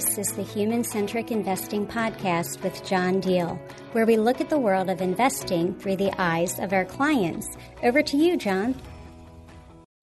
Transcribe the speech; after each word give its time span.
This 0.00 0.16
is 0.16 0.32
the 0.32 0.42
Human 0.42 0.82
Centric 0.82 1.30
Investing 1.30 1.86
Podcast 1.86 2.62
with 2.62 2.82
John 2.86 3.20
Diehl, 3.20 3.60
where 3.92 4.06
we 4.06 4.16
look 4.16 4.40
at 4.40 4.48
the 4.48 4.58
world 4.58 4.88
of 4.88 5.02
investing 5.02 5.74
through 5.74 5.96
the 5.96 6.10
eyes 6.18 6.58
of 6.58 6.72
our 6.72 6.86
clients. 6.86 7.46
Over 7.82 8.00
to 8.04 8.16
you, 8.16 8.38
John. 8.38 8.80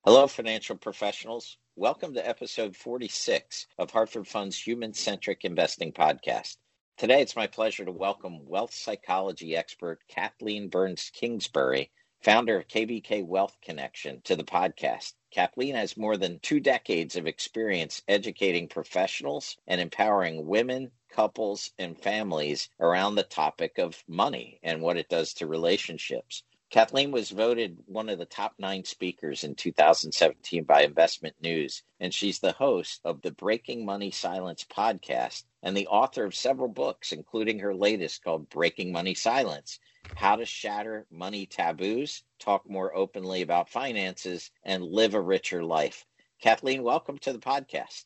Hello, 0.06 0.28
financial 0.28 0.76
professionals. 0.76 1.58
Welcome 1.76 2.14
to 2.14 2.30
episode 2.30 2.76
46 2.76 3.66
of 3.80 3.90
Hartford 3.90 4.28
Fund's 4.28 4.62
Human 4.62 4.94
Centric 4.94 5.44
Investing 5.44 5.92
Podcast. 5.92 6.58
Today, 7.00 7.24
it's 7.24 7.36
my 7.36 7.48
pleasure 7.48 7.84
to 7.84 7.92
welcome 7.92 8.46
wealth 8.46 8.76
psychology 8.76 9.56
expert 9.56 10.02
Kathleen 10.08 10.70
Burns 10.70 11.10
Kingsbury 11.12 11.90
founder 12.24 12.58
of 12.58 12.68
KBK 12.68 13.26
Wealth 13.26 13.56
Connection, 13.62 14.22
to 14.26 14.36
the 14.36 14.44
podcast. 14.44 15.14
Kathleen 15.30 15.76
has 15.76 15.98
more 15.98 16.16
than 16.16 16.40
two 16.40 16.60
decades 16.60 17.18
of 17.18 17.28
experience 17.28 18.02
educating 18.08 18.68
professionals 18.70 19.58
and 19.68 19.82
empowering 19.82 20.48
women, 20.48 20.92
couples, 21.10 21.72
and 21.78 22.00
families 22.00 22.70
around 22.80 23.16
the 23.16 23.24
topic 23.24 23.78
of 23.78 24.04
money 24.08 24.60
and 24.64 24.82
what 24.82 24.98
it 24.98 25.10
does 25.10 25.34
to 25.34 25.48
relationships. 25.48 26.44
Kathleen 26.70 27.12
was 27.12 27.30
voted 27.30 27.78
one 27.86 28.10
of 28.10 28.20
the 28.20 28.26
top 28.26 28.54
nine 28.58 28.84
speakers 28.84 29.44
in 29.44 29.56
2017 29.56 30.64
by 30.66 30.84
Investment 30.84 31.36
News, 31.42 31.84
and 32.00 32.14
she's 32.14 32.40
the 32.40 32.52
host 32.54 33.02
of 33.06 33.22
the 33.22 33.32
Breaking 33.32 33.86
Money 33.86 34.12
Silence 34.12 34.66
podcast 34.66 35.44
and 35.64 35.76
the 35.76 35.88
author 35.88 36.26
of 36.26 36.36
several 36.36 36.68
books, 36.70 37.12
including 37.12 37.60
her 37.60 37.76
latest 37.76 38.24
called 38.24 38.50
Breaking 38.50 38.92
Money 38.92 39.14
Silence 39.14 39.80
how 40.16 40.36
to 40.36 40.46
shatter 40.46 41.06
money 41.12 41.46
taboos, 41.46 42.24
talk 42.40 42.70
more 42.70 42.96
openly 42.96 43.42
about 43.42 43.70
finances, 43.70 44.52
and 44.64 44.84
live 44.84 45.14
a 45.14 45.22
richer 45.22 45.64
life. 45.64 46.06
Kathleen, 46.42 46.84
welcome 46.84 47.18
to 47.20 47.34
the 47.34 47.40
podcast. 47.40 48.06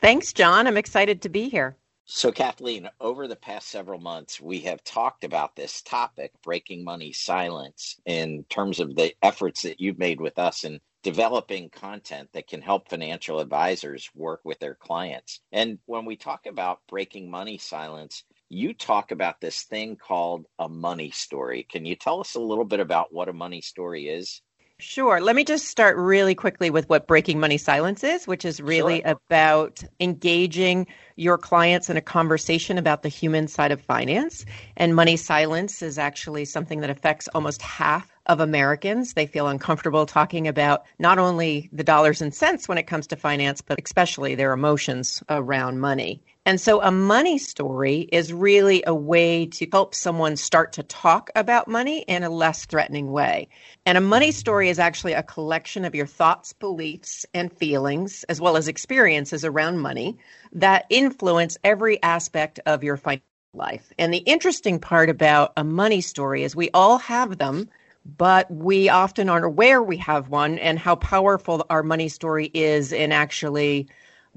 Thanks, 0.00 0.32
John. 0.32 0.66
I'm 0.66 0.76
excited 0.76 1.22
to 1.22 1.28
be 1.28 1.48
here. 1.48 1.76
So, 2.04 2.32
Kathleen, 2.32 2.90
over 3.00 3.28
the 3.28 3.36
past 3.36 3.68
several 3.68 4.00
months, 4.00 4.40
we 4.40 4.60
have 4.60 4.82
talked 4.82 5.22
about 5.22 5.54
this 5.54 5.82
topic, 5.82 6.32
breaking 6.42 6.84
money 6.84 7.12
silence, 7.12 8.00
in 8.04 8.44
terms 8.48 8.80
of 8.80 8.96
the 8.96 9.14
efforts 9.22 9.62
that 9.62 9.80
you've 9.80 9.98
made 9.98 10.20
with 10.20 10.38
us 10.38 10.64
in 10.64 10.80
developing 11.02 11.70
content 11.70 12.28
that 12.32 12.48
can 12.48 12.60
help 12.60 12.88
financial 12.88 13.40
advisors 13.40 14.10
work 14.14 14.40
with 14.44 14.58
their 14.58 14.74
clients. 14.74 15.40
And 15.52 15.78
when 15.86 16.04
we 16.04 16.16
talk 16.16 16.46
about 16.46 16.80
breaking 16.88 17.30
money 17.30 17.58
silence, 17.58 18.24
you 18.52 18.74
talk 18.74 19.12
about 19.12 19.40
this 19.40 19.62
thing 19.62 19.96
called 19.96 20.44
a 20.58 20.68
money 20.68 21.10
story. 21.10 21.66
Can 21.70 21.86
you 21.86 21.96
tell 21.96 22.20
us 22.20 22.34
a 22.34 22.40
little 22.40 22.66
bit 22.66 22.80
about 22.80 23.12
what 23.12 23.28
a 23.28 23.32
money 23.32 23.62
story 23.62 24.08
is? 24.08 24.42
Sure. 24.78 25.20
Let 25.20 25.36
me 25.36 25.44
just 25.44 25.68
start 25.68 25.96
really 25.96 26.34
quickly 26.34 26.68
with 26.68 26.88
what 26.88 27.06
Breaking 27.06 27.38
Money 27.38 27.56
Silence 27.56 28.02
is, 28.02 28.26
which 28.26 28.44
is 28.44 28.60
really 28.60 29.00
sure. 29.00 29.12
about 29.30 29.82
engaging 30.00 30.86
your 31.16 31.38
clients 31.38 31.88
in 31.88 31.96
a 31.96 32.00
conversation 32.00 32.76
about 32.78 33.02
the 33.02 33.08
human 33.08 33.46
side 33.46 33.70
of 33.70 33.80
finance. 33.80 34.44
And 34.76 34.94
money 34.94 35.16
silence 35.16 35.82
is 35.82 35.98
actually 35.98 36.44
something 36.44 36.80
that 36.80 36.90
affects 36.90 37.28
almost 37.28 37.62
half 37.62 38.12
of 38.26 38.40
Americans. 38.40 39.14
They 39.14 39.26
feel 39.26 39.46
uncomfortable 39.46 40.04
talking 40.04 40.48
about 40.48 40.82
not 40.98 41.18
only 41.18 41.70
the 41.72 41.84
dollars 41.84 42.20
and 42.20 42.34
cents 42.34 42.68
when 42.68 42.76
it 42.76 42.88
comes 42.88 43.06
to 43.06 43.16
finance, 43.16 43.62
but 43.62 43.80
especially 43.82 44.34
their 44.34 44.52
emotions 44.52 45.22
around 45.30 45.78
money. 45.78 46.20
And 46.44 46.60
so 46.60 46.82
a 46.82 46.90
money 46.90 47.38
story 47.38 48.08
is 48.10 48.32
really 48.32 48.82
a 48.84 48.94
way 48.94 49.46
to 49.46 49.66
help 49.70 49.94
someone 49.94 50.36
start 50.36 50.72
to 50.72 50.82
talk 50.82 51.30
about 51.36 51.68
money 51.68 52.00
in 52.08 52.24
a 52.24 52.30
less 52.30 52.66
threatening 52.66 53.12
way. 53.12 53.48
And 53.86 53.96
a 53.96 54.00
money 54.00 54.32
story 54.32 54.68
is 54.68 54.80
actually 54.80 55.12
a 55.12 55.22
collection 55.22 55.84
of 55.84 55.94
your 55.94 56.06
thoughts, 56.06 56.52
beliefs, 56.52 57.24
and 57.32 57.52
feelings, 57.52 58.24
as 58.28 58.40
well 58.40 58.56
as 58.56 58.66
experiences 58.66 59.44
around 59.44 59.78
money 59.78 60.18
that 60.52 60.86
influence 60.90 61.58
every 61.62 62.02
aspect 62.02 62.58
of 62.66 62.82
your 62.82 62.96
financial 62.96 63.24
life. 63.54 63.92
And 63.96 64.12
the 64.12 64.18
interesting 64.18 64.80
part 64.80 65.10
about 65.10 65.52
a 65.56 65.62
money 65.62 66.00
story 66.00 66.42
is 66.42 66.56
we 66.56 66.70
all 66.74 66.98
have 66.98 67.38
them, 67.38 67.68
but 68.04 68.50
we 68.50 68.88
often 68.88 69.28
aren't 69.28 69.44
aware 69.44 69.80
we 69.80 69.98
have 69.98 70.28
one 70.28 70.58
and 70.58 70.76
how 70.76 70.96
powerful 70.96 71.64
our 71.70 71.84
money 71.84 72.08
story 72.08 72.50
is 72.52 72.92
in 72.92 73.12
actually 73.12 73.86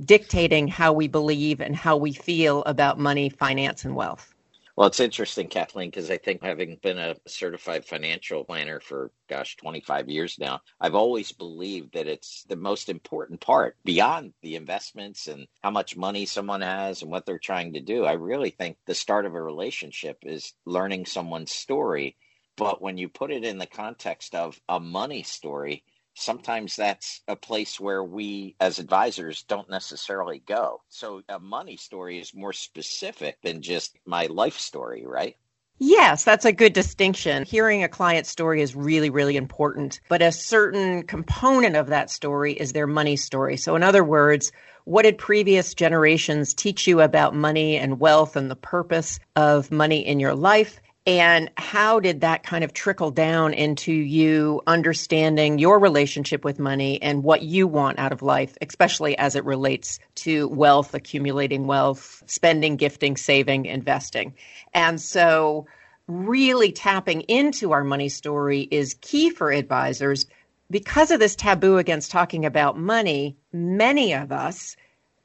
dictating 0.03 0.67
how 0.67 0.94
we 0.94 1.07
believe 1.07 1.61
and 1.61 1.75
how 1.75 1.97
we 1.97 2.13
feel 2.13 2.63
about 2.63 3.00
money, 3.00 3.29
finance, 3.29 3.85
and 3.85 3.95
wealth. 3.95 4.33
Well, 4.75 4.88
it's 4.88 5.00
interesting, 5.00 5.47
Kathleen, 5.47 5.89
because 5.89 6.11
I 6.11 6.17
think 6.17 6.44
having 6.44 6.78
been 6.83 6.97
a 6.97 7.16
certified 7.28 7.85
financial 7.85 8.44
planner 8.44 8.81
for, 8.81 9.09
gosh, 9.29 9.56
25 9.56 10.09
years 10.09 10.38
now, 10.38 10.59
I've 10.81 10.95
always 10.95 11.31
believed 11.31 11.94
that 11.94 12.07
it's 12.07 12.44
the 12.50 12.57
most 12.57 12.89
important 12.89 13.39
part 13.39 13.78
beyond 13.85 14.33
the 14.41 14.56
investments 14.56 15.28
and 15.28 15.47
how 15.63 15.72
much 15.72 15.95
money 15.95 16.25
someone 16.25 16.59
has 16.59 17.01
and 17.01 17.09
what 17.09 17.25
they're 17.25 17.39
trying 17.39 17.72
to 17.73 17.79
do. 17.79 18.03
I 18.03 18.13
really 18.13 18.50
think 18.50 18.75
the 18.85 18.94
start 18.94 19.25
of 19.25 19.33
a 19.33 19.41
relationship 19.41 20.17
is 20.23 20.51
learning 20.66 21.06
someone's 21.06 21.53
story. 21.53 22.17
But 22.57 22.81
when 22.81 22.97
you 22.97 23.07
put 23.07 23.31
it 23.31 23.45
in 23.45 23.57
the 23.57 23.66
context 23.66 24.35
of 24.35 24.59
a 24.67 24.81
money 24.81 25.23
story, 25.23 25.85
sometimes 26.15 26.75
that's 26.75 27.21
a 27.27 27.35
place 27.35 27.79
where 27.79 28.03
we 28.03 28.55
as 28.59 28.79
advisors 28.79 29.43
don't 29.43 29.69
necessarily 29.69 30.39
go. 30.39 30.81
So 30.89 31.21
a 31.29 31.39
money 31.39 31.77
story 31.77 32.19
is 32.19 32.33
more 32.33 32.53
specific 32.53 33.37
than 33.43 33.61
just 33.61 33.97
my 34.05 34.25
life 34.27 34.57
story, 34.57 35.05
right? 35.05 35.35
Yes, 35.77 36.23
that's 36.23 36.45
a 36.45 36.53
good 36.53 36.71
distinction. 36.71 37.43
Hearing 37.43 37.83
a 37.83 37.89
client's 37.89 38.29
story 38.29 38.61
is 38.61 38.77
really, 38.77 39.09
really 39.09 39.35
important, 39.35 39.99
but 40.07 40.21
a 40.21 40.31
certain 40.31 41.03
component 41.03 41.75
of 41.75 41.87
that 41.87 42.09
story 42.09 42.53
is 42.53 42.71
their 42.71 42.87
money 42.87 43.17
story. 43.17 43.57
So, 43.57 43.75
in 43.75 43.83
other 43.83 44.03
words, 44.03 44.53
what 44.85 45.01
did 45.01 45.17
previous 45.17 45.73
generations 45.73 46.53
teach 46.53 46.87
you 46.87 47.01
about 47.01 47.35
money 47.35 47.75
and 47.75 47.99
wealth 47.99 48.37
and 48.37 48.49
the 48.49 48.55
purpose 48.55 49.19
of 49.35 49.69
money 49.69 50.05
in 50.05 50.21
your 50.21 50.33
life? 50.33 50.79
And 51.07 51.51
how 51.55 51.99
did 51.99 52.21
that 52.21 52.41
kind 52.41 52.63
of 52.63 52.73
trickle 52.73 53.11
down 53.11 53.53
into 53.53 53.91
you 53.91 54.61
understanding 54.66 55.59
your 55.59 55.79
relationship 55.79 56.43
with 56.43 56.57
money 56.57 56.99
and 56.99 57.23
what 57.23 57.43
you 57.43 57.67
want 57.67 57.99
out 57.99 58.11
of 58.11 58.23
life, 58.23 58.57
especially 58.59 59.15
as 59.15 59.35
it 59.35 59.45
relates 59.45 59.99
to 60.15 60.47
wealth, 60.47 60.95
accumulating 60.95 61.67
wealth, 61.67 62.23
spending, 62.25 62.75
gifting, 62.75 63.17
saving, 63.17 63.65
investing? 63.65 64.33
And 64.73 64.99
so, 64.99 65.67
really 66.07 66.71
tapping 66.71 67.21
into 67.21 67.71
our 67.71 67.83
money 67.83 68.09
story 68.09 68.61
is 68.71 68.95
key 69.01 69.29
for 69.29 69.51
advisors. 69.51 70.25
Because 70.71 71.11
of 71.11 71.19
this 71.19 71.35
taboo 71.35 71.77
against 71.77 72.09
talking 72.09 72.45
about 72.45 72.79
money, 72.79 73.38
many 73.53 74.13
of 74.13 74.31
us 74.31 74.75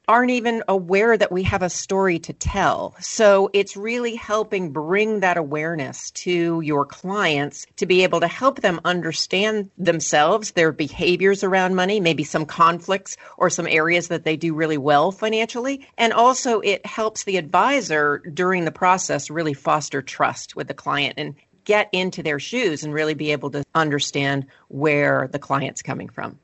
aren't 0.07 0.31
even 0.31 0.63
aware 0.67 1.15
that 1.15 1.31
we 1.31 1.43
have 1.43 1.61
a 1.61 1.69
story 1.69 2.19
to 2.19 2.33
tell. 2.33 2.95
So 2.99 3.49
it's 3.53 3.77
really 3.77 4.15
helping 4.15 4.71
bring 4.71 5.21
that 5.21 5.37
awareness 5.37 6.11
to 6.11 6.61
your 6.61 6.85
clients 6.85 7.65
to 7.77 7.85
be 7.85 8.03
able 8.03 8.19
to 8.19 8.27
help 8.27 8.61
them 8.61 8.81
understand 8.83 9.69
themselves, 9.77 10.51
their 10.51 10.71
behaviors 10.71 11.43
around 11.43 11.75
money, 11.75 11.99
maybe 11.99 12.23
some 12.23 12.45
conflicts 12.45 13.15
or 13.37 13.49
some 13.49 13.67
areas 13.67 14.07
that 14.09 14.25
they 14.25 14.35
do 14.35 14.53
really 14.53 14.77
well 14.77 15.11
financially. 15.11 15.87
And 15.97 16.13
also 16.13 16.59
it 16.59 16.85
helps 16.85 17.23
the 17.23 17.37
advisor 17.37 18.19
during 18.33 18.65
the 18.65 18.71
process 18.71 19.29
really 19.29 19.53
foster 19.53 20.01
trust 20.01 20.55
with 20.55 20.67
the 20.67 20.73
client 20.73 21.15
and 21.17 21.35
get 21.63 21.89
into 21.91 22.23
their 22.23 22.39
shoes 22.39 22.83
and 22.83 22.93
really 22.93 23.13
be 23.13 23.31
able 23.31 23.51
to 23.51 23.63
understand 23.75 24.47
where 24.67 25.29
the 25.31 25.39
client's 25.39 25.81
coming 25.81 26.09
from. 26.09 26.39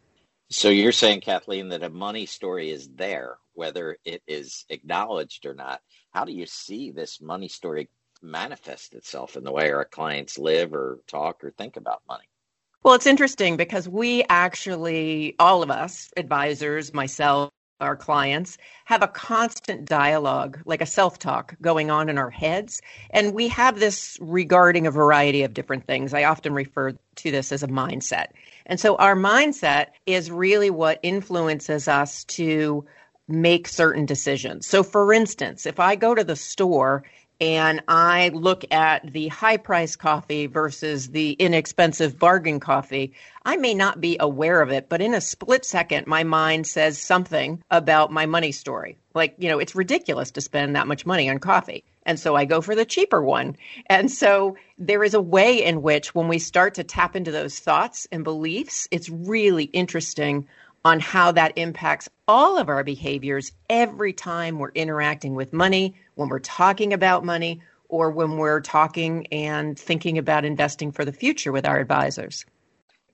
So 0.50 0.70
you're 0.70 0.94
saying, 0.94 1.22
Kathleen, 1.22 1.70
that 1.70 1.84
a 1.84 1.90
money 1.90 2.26
story 2.26 2.72
is 2.72 2.90
there, 2.96 3.38
whether 3.54 3.98
it 4.06 4.24
is 4.28 4.66
acknowledged 4.70 5.46
or 5.46 5.54
not. 5.54 5.82
How 6.14 6.26
do 6.26 6.32
you 6.32 6.46
see 6.46 6.92
this 6.92 7.22
money 7.22 7.50
story 7.50 7.90
manifest 8.22 8.94
itself 8.94 9.36
in 9.36 9.44
the 9.44 9.52
way 9.52 9.72
our 9.72 9.86
clients 9.86 10.38
live 10.38 10.74
or 10.74 11.00
talk 11.08 11.44
or 11.44 11.52
think 11.52 11.78
about 11.78 12.02
money? 12.08 12.24
Well, 12.84 12.96
it's 12.96 13.08
interesting 13.08 13.58
because 13.58 13.90
we 13.90 14.24
actually, 14.30 15.36
all 15.40 15.64
of 15.64 15.72
us, 15.72 16.12
advisors, 16.16 16.94
myself, 16.94 17.52
our 17.80 17.96
clients 17.96 18.58
have 18.86 19.04
a 19.04 19.08
constant 19.08 19.86
dialogue, 19.86 20.60
like 20.66 20.82
a 20.82 20.86
self 20.86 21.20
talk 21.20 21.56
going 21.62 21.92
on 21.92 22.10
in 22.10 22.18
our 22.18 22.30
heads. 22.30 22.82
And 23.12 23.34
we 23.34 23.48
have 23.50 23.80
this 23.80 24.18
regarding 24.20 24.88
a 24.88 24.92
variety 24.92 25.44
of 25.44 25.54
different 25.54 25.86
things. 25.86 26.14
I 26.14 26.24
often 26.24 26.54
refer 26.54 26.94
to 26.94 27.32
this 27.32 27.52
as 27.52 27.64
a 27.64 27.68
mindset. 27.68 28.28
And 28.66 28.80
so 28.80 28.96
our 28.98 29.16
mindset 29.16 29.88
is 30.06 30.32
really 30.32 30.70
what 30.70 31.00
influences 31.04 31.88
us 31.88 32.24
to 32.26 32.86
make 33.28 33.68
certain 33.68 34.06
decisions. 34.06 34.68
So, 34.68 34.84
for 34.84 35.14
instance, 35.14 35.66
if 35.66 35.80
I 35.80 35.96
go 35.96 36.16
to 36.16 36.24
the 36.24 36.36
store 36.36 37.04
and 37.40 37.84
I 37.88 38.30
look 38.30 38.66
at 38.72 39.14
the 39.14 39.28
high 39.28 39.58
price 39.58 39.96
coffee 39.96 40.48
versus 40.48 41.10
the 41.10 41.34
inexpensive 41.34 42.18
bargain 42.18 42.60
coffee, 42.60 43.14
I 43.46 43.58
may 43.58 43.74
not 43.74 44.02
be 44.02 44.18
aware 44.20 44.62
of 44.62 44.72
it, 44.72 44.90
but 44.90 45.02
in 45.02 45.14
a 45.14 45.22
split 45.22 45.64
second, 45.64 46.08
my 46.08 46.24
mind 46.24 46.66
says 46.66 46.98
something 46.98 47.64
about 47.70 48.12
my 48.12 48.26
money 48.26 48.52
story. 48.52 48.98
Like, 49.14 49.36
you 49.38 49.50
know, 49.50 49.60
it's 49.60 49.76
ridiculous 49.76 50.32
to 50.32 50.42
spend 50.42 50.76
that 50.76 50.88
much 50.88 51.06
money 51.06 51.30
on 51.30 51.40
coffee. 51.40 51.84
And 52.04 52.20
so 52.20 52.36
I 52.36 52.46
go 52.46 52.62
for 52.62 52.74
the 52.74 52.86
cheaper 52.86 53.22
one. 53.22 53.58
And 53.88 54.10
so 54.10 54.56
there 54.78 55.04
is 55.04 55.14
a 55.14 55.22
way 55.22 55.64
in 55.64 55.82
which, 55.82 56.16
when 56.16 56.28
we 56.28 56.40
start 56.40 56.74
to 56.76 56.84
tap 56.84 57.16
into 57.16 57.32
those 57.32 57.60
thoughts 57.60 58.08
and 58.12 58.24
beliefs, 58.24 58.88
it's 58.92 59.10
really 59.10 59.66
interesting 59.66 60.48
on 60.86 61.00
how 61.02 61.34
that 61.34 61.58
impacts 61.58 62.08
all 62.28 62.58
of 62.58 62.70
our 62.70 62.84
behaviors 62.84 63.52
every 63.70 64.14
time 64.14 64.58
we're 64.58 64.72
interacting 64.72 65.36
with 65.36 65.52
money, 65.52 65.96
when 66.18 66.30
we're 66.30 66.40
talking 66.40 66.94
about 66.94 67.24
money, 67.24 67.62
or 67.90 68.12
when 68.12 68.38
we're 68.38 68.60
talking 68.60 69.28
and 69.28 69.80
thinking 69.80 70.18
about 70.18 70.44
investing 70.44 70.92
for 70.92 71.06
the 71.06 71.14
future 71.14 71.52
with 71.52 71.66
our 71.66 71.80
advisors. 71.80 72.46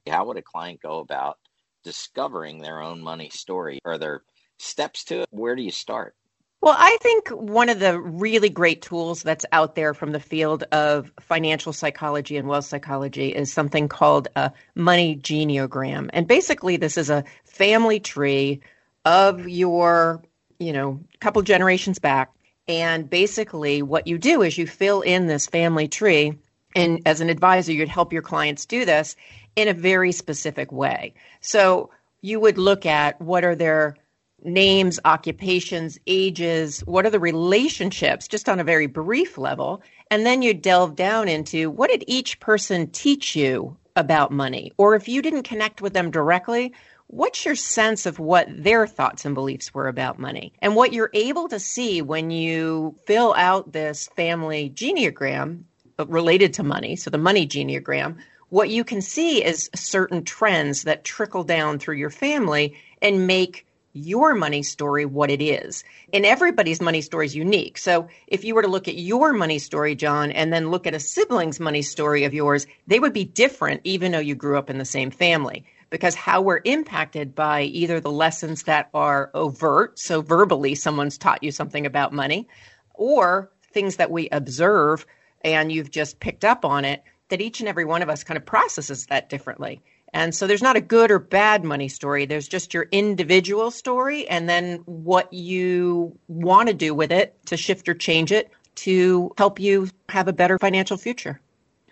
How 0.10 0.26
would 0.26 0.38
a 0.38 0.42
client 0.42 0.82
go 0.82 1.00
about 1.00 1.38
discovering 1.84 2.60
their 2.60 2.82
own 2.82 3.02
money 3.02 3.30
story? 3.30 3.80
Are 3.86 3.98
there 3.98 4.24
steps 4.58 5.04
to 5.06 5.22
it? 5.22 5.28
Where 5.30 5.56
do 5.56 5.62
you 5.62 5.72
start? 5.72 6.16
Well, 6.62 6.76
I 6.78 6.98
think 7.02 7.28
one 7.30 7.68
of 7.68 7.80
the 7.80 8.00
really 8.00 8.48
great 8.48 8.82
tools 8.82 9.22
that's 9.22 9.46
out 9.52 9.76
there 9.76 9.94
from 9.94 10.14
the 10.14 10.20
field 10.20 10.64
of 10.72 11.12
financial 11.20 11.74
psychology 11.74 12.38
and 12.38 12.48
wealth 12.48 12.64
psychology 12.64 13.36
is 13.36 13.52
something 13.52 13.90
called 13.90 14.30
a 14.38 14.52
money 14.74 15.16
genealogy. 15.16 16.10
And 16.14 16.26
basically, 16.26 16.78
this 16.78 16.98
is 16.98 17.10
a 17.10 17.26
family 17.44 18.00
tree 18.00 18.62
of 19.04 19.48
your, 19.48 20.24
you 20.58 20.72
know, 20.72 21.02
couple 21.20 21.42
generations 21.42 22.00
back. 22.00 22.32
And 22.68 23.10
basically, 23.10 23.82
what 23.82 24.08
you 24.08 24.18
do 24.18 24.42
is 24.42 24.58
you 24.58 24.68
fill 24.68 25.02
in 25.02 25.28
this 25.28 25.48
family 25.48 25.88
tree. 25.88 26.38
And 26.76 27.02
as 27.06 27.22
an 27.22 27.30
advisor, 27.30 27.72
you'd 27.72 27.90
help 27.90 28.14
your 28.14 28.22
clients 28.22 28.66
do 28.66 28.86
this 28.86 29.16
in 29.56 29.68
a 29.68 29.74
very 29.74 30.12
specific 30.12 30.72
way. 30.72 31.14
So 31.42 31.92
you 32.22 32.40
would 32.40 32.58
look 32.58 32.86
at 32.86 33.20
what 33.22 33.44
are 33.44 33.56
their 33.56 33.98
names, 34.44 35.00
occupations, 35.06 36.00
ages, 36.08 36.82
what 36.82 37.06
are 37.06 37.10
the 37.10 37.20
relationships, 37.20 38.28
just 38.28 38.50
on 38.50 38.60
a 38.60 38.64
very 38.64 38.88
brief 38.88 39.38
level. 39.38 39.82
And 40.10 40.26
then 40.26 40.42
you 40.42 40.54
delve 40.54 40.96
down 40.96 41.28
into 41.28 41.70
what 41.70 41.90
did 41.90 42.04
each 42.08 42.40
person 42.40 42.90
teach 42.90 43.36
you 43.36 43.78
about 43.96 44.32
money? 44.32 44.72
Or 44.78 44.96
if 44.96 45.08
you 45.08 45.22
didn't 45.22 45.44
connect 45.44 45.82
with 45.82 45.94
them 45.94 46.12
directly, 46.12 46.74
what's 47.14 47.46
your 47.46 47.56
sense 47.56 48.08
of 48.08 48.18
what 48.18 48.48
their 48.50 48.88
thoughts 48.88 49.24
and 49.24 49.36
beliefs 49.36 49.72
were 49.74 49.88
about 49.88 50.18
money? 50.18 50.52
And 50.60 50.76
what 50.76 50.94
you're 50.94 51.12
able 51.14 51.48
to 51.50 51.60
see 51.60 52.02
when 52.02 52.32
you 52.32 52.96
fill 53.06 53.36
out 53.36 53.72
this 53.72 54.08
family 54.16 54.72
genogram 54.74 55.64
related 56.08 56.56
to 56.56 56.64
money, 56.64 56.96
so 56.96 57.12
the 57.12 57.20
money 57.20 57.46
genogram, 57.46 58.18
what 58.50 58.70
you 58.70 58.84
can 58.84 59.02
see 59.02 59.44
is 59.44 59.70
certain 59.76 60.24
trends 60.24 60.84
that 60.84 61.04
trickle 61.04 61.44
down 61.44 61.78
through 61.78 61.98
your 61.98 62.10
family 62.10 62.76
and 63.00 63.28
make 63.28 63.68
your 63.94 64.34
money 64.34 64.64
story 64.64 65.06
what 65.06 65.30
it 65.30 65.40
is. 65.42 65.84
And 66.14 66.26
everybody's 66.26 66.82
money 66.82 67.02
story 67.02 67.28
is 67.28 67.36
unique. 67.36 67.78
So 67.78 68.08
if 68.26 68.44
you 68.44 68.56
were 68.56 68.64
to 68.64 68.68
look 68.68 68.88
at 68.88 68.98
your 68.98 69.34
money 69.34 69.60
story, 69.60 69.94
John, 69.94 70.32
and 70.32 70.52
then 70.52 70.72
look 70.72 70.88
at 70.88 70.96
a 70.96 71.00
sibling's 71.00 71.60
money 71.60 71.84
story 71.84 72.24
of 72.24 72.34
yours, 72.34 72.66
they 72.88 73.00
would 73.00 73.14
be 73.14 73.24
different 73.24 73.82
even 73.84 74.12
though 74.12 74.20
you 74.20 74.34
grew 74.34 74.58
up 74.58 74.72
in 74.72 74.80
the 74.80 74.86
same 74.86 75.12
family. 75.12 75.64
Because 75.94 76.16
how 76.16 76.42
we're 76.42 76.62
impacted 76.64 77.36
by 77.36 77.62
either 77.62 78.00
the 78.00 78.12
lessons 78.12 78.64
that 78.64 78.90
are 78.96 79.30
overt, 79.36 80.00
so 80.00 80.24
verbally 80.24 80.74
someone's 80.74 81.20
taught 81.20 81.44
you 81.44 81.52
something 81.52 81.86
about 81.86 82.12
money, 82.12 82.48
or 82.96 83.52
things 83.72 83.98
that 83.98 84.10
we 84.10 84.28
observe 84.32 85.06
and 85.42 85.72
you've 85.72 85.92
just 85.92 86.20
picked 86.20 86.44
up 86.44 86.66
on 86.66 86.84
it, 86.84 87.04
that 87.30 87.42
each 87.42 87.60
and 87.60 87.70
every 87.70 87.86
one 87.86 88.02
of 88.02 88.10
us 88.10 88.24
kind 88.24 88.38
of 88.38 88.44
processes 88.44 89.06
that 89.06 89.30
differently. 89.30 89.84
And 90.14 90.34
so 90.34 90.48
there's 90.48 90.64
not 90.64 90.76
a 90.76 90.82
good 90.82 91.12
or 91.12 91.20
bad 91.20 91.64
money 91.64 91.90
story. 91.90 92.26
There's 92.26 92.48
just 92.48 92.74
your 92.74 92.88
individual 92.92 93.70
story 93.70 94.28
and 94.28 94.50
then 94.50 94.78
what 94.86 95.32
you 95.32 96.18
want 96.28 96.70
to 96.70 96.74
do 96.74 96.96
with 96.96 97.12
it 97.12 97.38
to 97.46 97.56
shift 97.56 97.88
or 97.88 97.94
change 97.94 98.32
it 98.32 98.50
to 98.78 99.32
help 99.38 99.60
you 99.60 99.90
have 100.10 100.28
a 100.28 100.34
better 100.34 100.58
financial 100.58 100.98
future. 100.98 101.40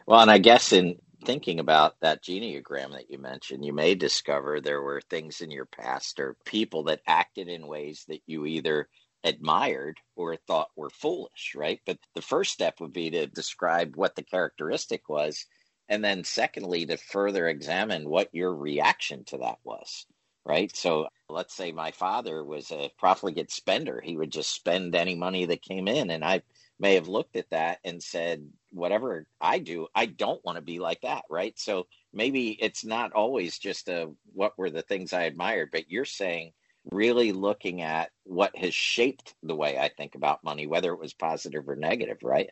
Well, 0.07 0.21
and 0.21 0.31
I 0.31 0.39
guess 0.39 0.73
in 0.73 0.97
thinking 1.25 1.59
about 1.59 1.95
that 2.01 2.23
genealogy 2.23 2.63
that 2.93 3.11
you 3.11 3.19
mentioned, 3.19 3.65
you 3.65 3.73
may 3.73 3.95
discover 3.95 4.61
there 4.61 4.81
were 4.81 5.01
things 5.09 5.41
in 5.41 5.51
your 5.51 5.65
past 5.67 6.19
or 6.19 6.37
people 6.45 6.83
that 6.85 7.01
acted 7.07 7.49
in 7.49 7.67
ways 7.67 8.05
that 8.09 8.21
you 8.27 8.45
either 8.45 8.89
admired 9.23 9.97
or 10.15 10.35
thought 10.37 10.69
were 10.75 10.91
foolish, 10.91 11.53
right? 11.55 11.81
But 11.85 11.99
the 12.15 12.21
first 12.21 12.53
step 12.53 12.81
would 12.81 12.93
be 12.93 13.11
to 13.11 13.27
describe 13.27 13.95
what 13.97 14.15
the 14.15 14.23
characteristic 14.23 15.09
was 15.09 15.45
and 15.89 16.03
then 16.03 16.23
secondly 16.23 16.85
to 16.85 16.97
further 16.97 17.47
examine 17.47 18.09
what 18.09 18.29
your 18.33 18.53
reaction 18.55 19.23
to 19.25 19.37
that 19.37 19.57
was 19.63 20.05
right 20.45 20.75
so 20.75 21.07
let's 21.29 21.53
say 21.53 21.71
my 21.71 21.91
father 21.91 22.43
was 22.43 22.71
a 22.71 22.89
profligate 22.97 23.51
spender 23.51 24.01
he 24.03 24.17
would 24.17 24.31
just 24.31 24.53
spend 24.53 24.95
any 24.95 25.15
money 25.15 25.45
that 25.45 25.61
came 25.61 25.87
in 25.87 26.09
and 26.09 26.23
i 26.23 26.41
may 26.81 26.95
have 26.95 27.07
looked 27.07 27.37
at 27.37 27.49
that 27.51 27.79
and 27.85 28.03
said 28.03 28.45
whatever 28.71 29.27
i 29.41 29.59
do 29.59 29.87
i 29.95 30.07
don't 30.07 30.43
want 30.45 30.57
to 30.57 30.63
be 30.63 30.79
like 30.79 31.01
that 31.01 31.23
right? 31.29 31.57
So 31.59 31.87
maybe 32.13 32.51
it's 32.61 32.85
not 32.85 33.13
always 33.13 33.59
just 33.59 33.89
a 33.89 34.11
what 34.33 34.57
were 34.57 34.71
the 34.71 34.83
things 34.83 35.13
i 35.13 35.23
admired 35.23 35.69
but 35.71 35.91
you're 35.91 36.05
saying 36.05 36.53
really 36.91 37.33
looking 37.33 37.81
at 37.83 38.11
what 38.25 38.55
has 38.57 38.73
shaped 38.73 39.35
the 39.43 39.55
way 39.55 39.77
i 39.77 39.89
think 39.97 40.15
about 40.15 40.43
money 40.43 40.67
whether 40.67 40.93
it 40.93 40.99
was 40.99 41.13
positive 41.13 41.69
or 41.69 41.75
negative 41.77 42.17
right 42.23 42.49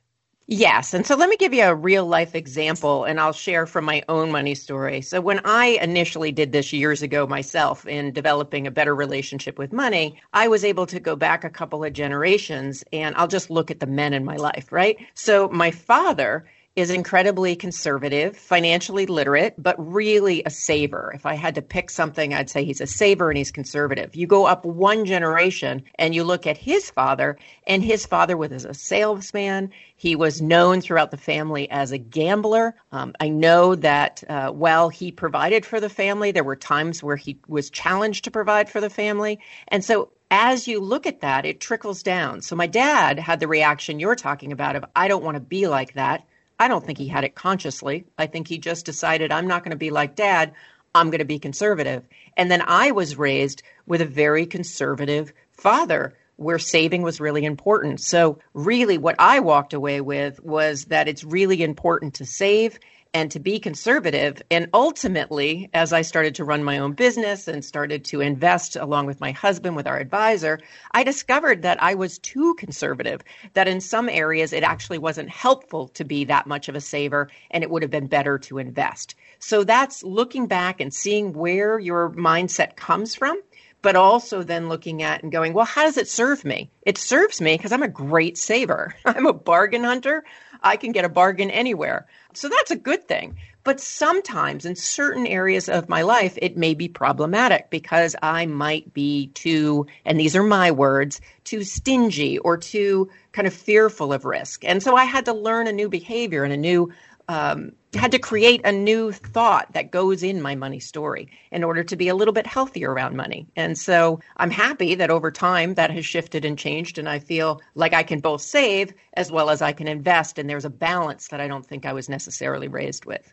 Yes. 0.51 0.95
And 0.95 1.05
so 1.05 1.15
let 1.15 1.29
me 1.29 1.37
give 1.37 1.53
you 1.53 1.63
a 1.63 1.75
real 1.75 2.07
life 2.07 2.33
example 2.33 3.03
and 3.05 3.19
I'll 3.19 3.31
share 3.33 3.67
from 3.67 3.85
my 3.85 4.01
own 4.09 4.31
money 4.31 4.55
story. 4.55 4.99
So, 5.01 5.21
when 5.21 5.39
I 5.45 5.77
initially 5.81 6.31
did 6.31 6.51
this 6.51 6.73
years 6.73 7.03
ago 7.03 7.27
myself 7.27 7.85
in 7.85 8.11
developing 8.13 8.65
a 8.65 8.71
better 8.71 8.95
relationship 8.95 9.59
with 9.59 9.71
money, 9.71 10.19
I 10.33 10.47
was 10.47 10.63
able 10.65 10.87
to 10.87 10.99
go 10.99 11.15
back 11.15 11.43
a 11.43 11.51
couple 11.51 11.83
of 11.85 11.93
generations 11.93 12.83
and 12.91 13.15
I'll 13.15 13.27
just 13.27 13.51
look 13.51 13.69
at 13.69 13.79
the 13.79 13.85
men 13.85 14.11
in 14.11 14.25
my 14.25 14.37
life, 14.37 14.71
right? 14.71 14.97
So, 15.13 15.49
my 15.49 15.69
father 15.69 16.45
is 16.79 16.89
incredibly 16.89 17.55
conservative, 17.55 18.37
financially 18.37 19.05
literate, 19.05 19.55
but 19.57 19.75
really 19.77 20.43
a 20.45 20.49
saver. 20.49 21.11
If 21.13 21.25
I 21.25 21.35
had 21.35 21.55
to 21.55 21.61
pick 21.61 21.89
something, 21.89 22.33
I'd 22.33 22.49
say 22.49 22.63
he's 22.63 22.81
a 22.81 22.87
saver 22.87 23.29
and 23.29 23.37
he's 23.37 23.51
conservative. 23.51 24.15
You 24.15 24.27
go 24.27 24.45
up 24.45 24.65
one 24.65 25.05
generation 25.05 25.83
and 25.95 26.15
you 26.15 26.23
look 26.23 26.47
at 26.47 26.57
his 26.57 26.89
father, 26.89 27.37
and 27.67 27.83
his 27.83 28.05
father 28.05 28.37
was 28.37 28.65
a 28.65 28.73
salesman. 28.73 29.71
He 29.95 30.15
was 30.15 30.41
known 30.41 30.81
throughout 30.81 31.11
the 31.11 31.17
family 31.17 31.69
as 31.69 31.91
a 31.91 31.97
gambler. 31.97 32.75
Um, 32.91 33.13
I 33.19 33.29
know 33.29 33.75
that 33.75 34.23
uh, 34.29 34.51
while 34.51 34.89
he 34.89 35.11
provided 35.11 35.65
for 35.65 35.79
the 35.79 35.89
family, 35.89 36.31
there 36.31 36.43
were 36.43 36.55
times 36.55 37.03
where 37.03 37.17
he 37.17 37.37
was 37.47 37.69
challenged 37.69 38.23
to 38.23 38.31
provide 38.31 38.69
for 38.69 38.81
the 38.81 38.89
family. 38.89 39.39
And 39.67 39.83
so 39.83 40.11
as 40.31 40.67
you 40.67 40.79
look 40.79 41.07
at 41.07 41.21
that, 41.21 41.45
it 41.45 41.59
trickles 41.59 42.03
down. 42.03 42.41
So 42.41 42.55
my 42.55 42.67
dad 42.67 43.17
had 43.17 43.39
the 43.39 43.47
reaction 43.47 43.99
you're 43.99 44.15
talking 44.15 44.51
about 44.51 44.75
of, 44.75 44.85
I 44.95 45.07
don't 45.07 45.23
want 45.23 45.35
to 45.35 45.41
be 45.41 45.67
like 45.67 45.93
that. 45.93 46.23
I 46.59 46.67
don't 46.67 46.85
think 46.85 46.97
he 46.97 47.07
had 47.07 47.23
it 47.23 47.35
consciously. 47.35 48.05
I 48.17 48.27
think 48.27 48.47
he 48.47 48.57
just 48.57 48.85
decided, 48.85 49.31
I'm 49.31 49.47
not 49.47 49.63
going 49.63 49.71
to 49.71 49.77
be 49.77 49.91
like 49.91 50.15
dad. 50.15 50.53
I'm 50.93 51.09
going 51.09 51.19
to 51.19 51.25
be 51.25 51.39
conservative. 51.39 52.03
And 52.35 52.51
then 52.51 52.61
I 52.61 52.91
was 52.91 53.17
raised 53.17 53.63
with 53.87 54.01
a 54.01 54.05
very 54.05 54.45
conservative 54.45 55.31
father 55.51 56.15
where 56.35 56.59
saving 56.59 57.01
was 57.01 57.19
really 57.19 57.45
important. 57.45 58.01
So, 58.01 58.39
really, 58.53 58.97
what 58.97 59.15
I 59.19 59.39
walked 59.39 59.73
away 59.73 60.01
with 60.01 60.41
was 60.43 60.85
that 60.85 61.07
it's 61.07 61.23
really 61.23 61.61
important 61.63 62.15
to 62.15 62.25
save 62.25 62.79
and 63.13 63.31
to 63.31 63.39
be 63.39 63.59
conservative. 63.59 64.41
And 64.51 64.69
ultimately, 64.73 65.69
as 65.73 65.93
I 65.93 66.01
started 66.01 66.35
to 66.35 66.43
run 66.43 66.63
my 66.63 66.77
own 66.77 66.93
business 66.93 67.47
and 67.47 67.65
started 67.65 68.05
to 68.05 68.21
invest 68.21 68.75
along 68.75 69.07
with 69.07 69.19
my 69.19 69.31
husband, 69.31 69.75
with 69.75 69.87
our 69.87 69.97
advisor, 69.97 70.59
I 70.91 71.03
discovered 71.03 71.63
that 71.63 71.81
I 71.81 71.95
was 71.95 72.19
too 72.19 72.53
conservative, 72.55 73.21
that 73.53 73.67
in 73.67 73.81
some 73.81 74.09
areas 74.09 74.53
it 74.53 74.63
actually 74.63 74.99
wasn't 74.99 75.29
helpful 75.29 75.87
to 75.89 76.03
be 76.03 76.23
that 76.25 76.47
much 76.47 76.69
of 76.69 76.75
a 76.75 76.81
saver 76.81 77.29
and 77.51 77.63
it 77.63 77.69
would 77.69 77.81
have 77.81 77.91
been 77.91 78.07
better 78.07 78.37
to 78.39 78.59
invest. 78.59 79.15
So 79.39 79.63
that's 79.63 80.03
looking 80.03 80.47
back 80.47 80.79
and 80.79 80.93
seeing 80.93 81.33
where 81.33 81.79
your 81.79 82.11
mindset 82.11 82.75
comes 82.75 83.15
from 83.15 83.39
but 83.81 83.95
also 83.95 84.43
then 84.43 84.67
looking 84.67 85.03
at 85.03 85.23
and 85.23 85.31
going, 85.31 85.53
well, 85.53 85.65
how 85.65 85.83
does 85.83 85.97
it 85.97 86.07
serve 86.07 86.43
me? 86.43 86.69
It 86.85 86.97
serves 86.97 87.39
me 87.39 87.55
because 87.55 87.71
I'm 87.71 87.83
a 87.83 87.87
great 87.87 88.37
saver. 88.37 88.93
I'm 89.05 89.25
a 89.25 89.33
bargain 89.33 89.83
hunter. 89.83 90.23
I 90.61 90.77
can 90.77 90.91
get 90.91 91.05
a 91.05 91.09
bargain 91.09 91.51
anywhere. 91.51 92.07
So 92.33 92.49
that's 92.49 92.71
a 92.71 92.75
good 92.75 93.07
thing. 93.07 93.37
But 93.63 93.81
sometimes 93.81 94.65
in 94.65 94.75
certain 94.75 95.27
areas 95.27 95.67
of 95.67 95.89
my 95.89 96.01
life, 96.01 96.37
it 96.41 96.57
may 96.57 96.73
be 96.73 96.87
problematic 96.87 97.69
because 97.69 98.15
I 98.21 98.45
might 98.45 98.93
be 98.93 99.27
too, 99.27 99.85
and 100.05 100.19
these 100.19 100.35
are 100.35 100.43
my 100.43 100.71
words, 100.71 101.19
too 101.43 101.63
stingy 101.63 102.37
or 102.39 102.57
too 102.57 103.09
kind 103.31 103.47
of 103.47 103.53
fearful 103.53 104.13
of 104.13 104.25
risk. 104.25 104.63
And 104.63 104.81
so 104.81 104.95
I 104.95 105.03
had 105.03 105.25
to 105.25 105.33
learn 105.33 105.67
a 105.67 105.73
new 105.73 105.89
behavior 105.89 106.43
and 106.43 106.53
a 106.53 106.57
new 106.57 106.91
um, 107.29 107.73
had 107.93 108.11
to 108.11 108.19
create 108.19 108.59
a 108.65 108.71
new 108.71 109.11
thought 109.11 109.71
that 109.73 109.91
goes 109.91 110.23
in 110.23 110.41
my 110.41 110.55
money 110.55 110.79
story 110.79 111.29
in 111.51 111.63
order 111.63 111.83
to 111.83 111.95
be 111.95 112.09
a 112.09 112.15
little 112.15 112.33
bit 112.33 112.47
healthier 112.47 112.91
around 112.91 113.15
money. 113.15 113.47
And 113.55 113.77
so 113.77 114.19
I'm 114.37 114.49
happy 114.49 114.95
that 114.95 115.11
over 115.11 115.31
time 115.31 115.75
that 115.75 115.91
has 115.91 116.05
shifted 116.05 116.43
and 116.43 116.57
changed. 116.57 116.97
And 116.97 117.07
I 117.07 117.19
feel 117.19 117.61
like 117.75 117.93
I 117.93 118.01
can 118.01 118.19
both 118.19 118.41
save 118.41 118.93
as 119.13 119.31
well 119.31 119.51
as 119.51 119.61
I 119.61 119.73
can 119.73 119.87
invest. 119.87 120.39
And 120.39 120.49
there's 120.49 120.65
a 120.65 120.71
balance 120.71 121.27
that 121.27 121.39
I 121.39 121.47
don't 121.47 121.65
think 121.65 121.85
I 121.85 121.93
was 121.93 122.09
necessarily 122.09 122.67
raised 122.67 123.05
with. 123.05 123.31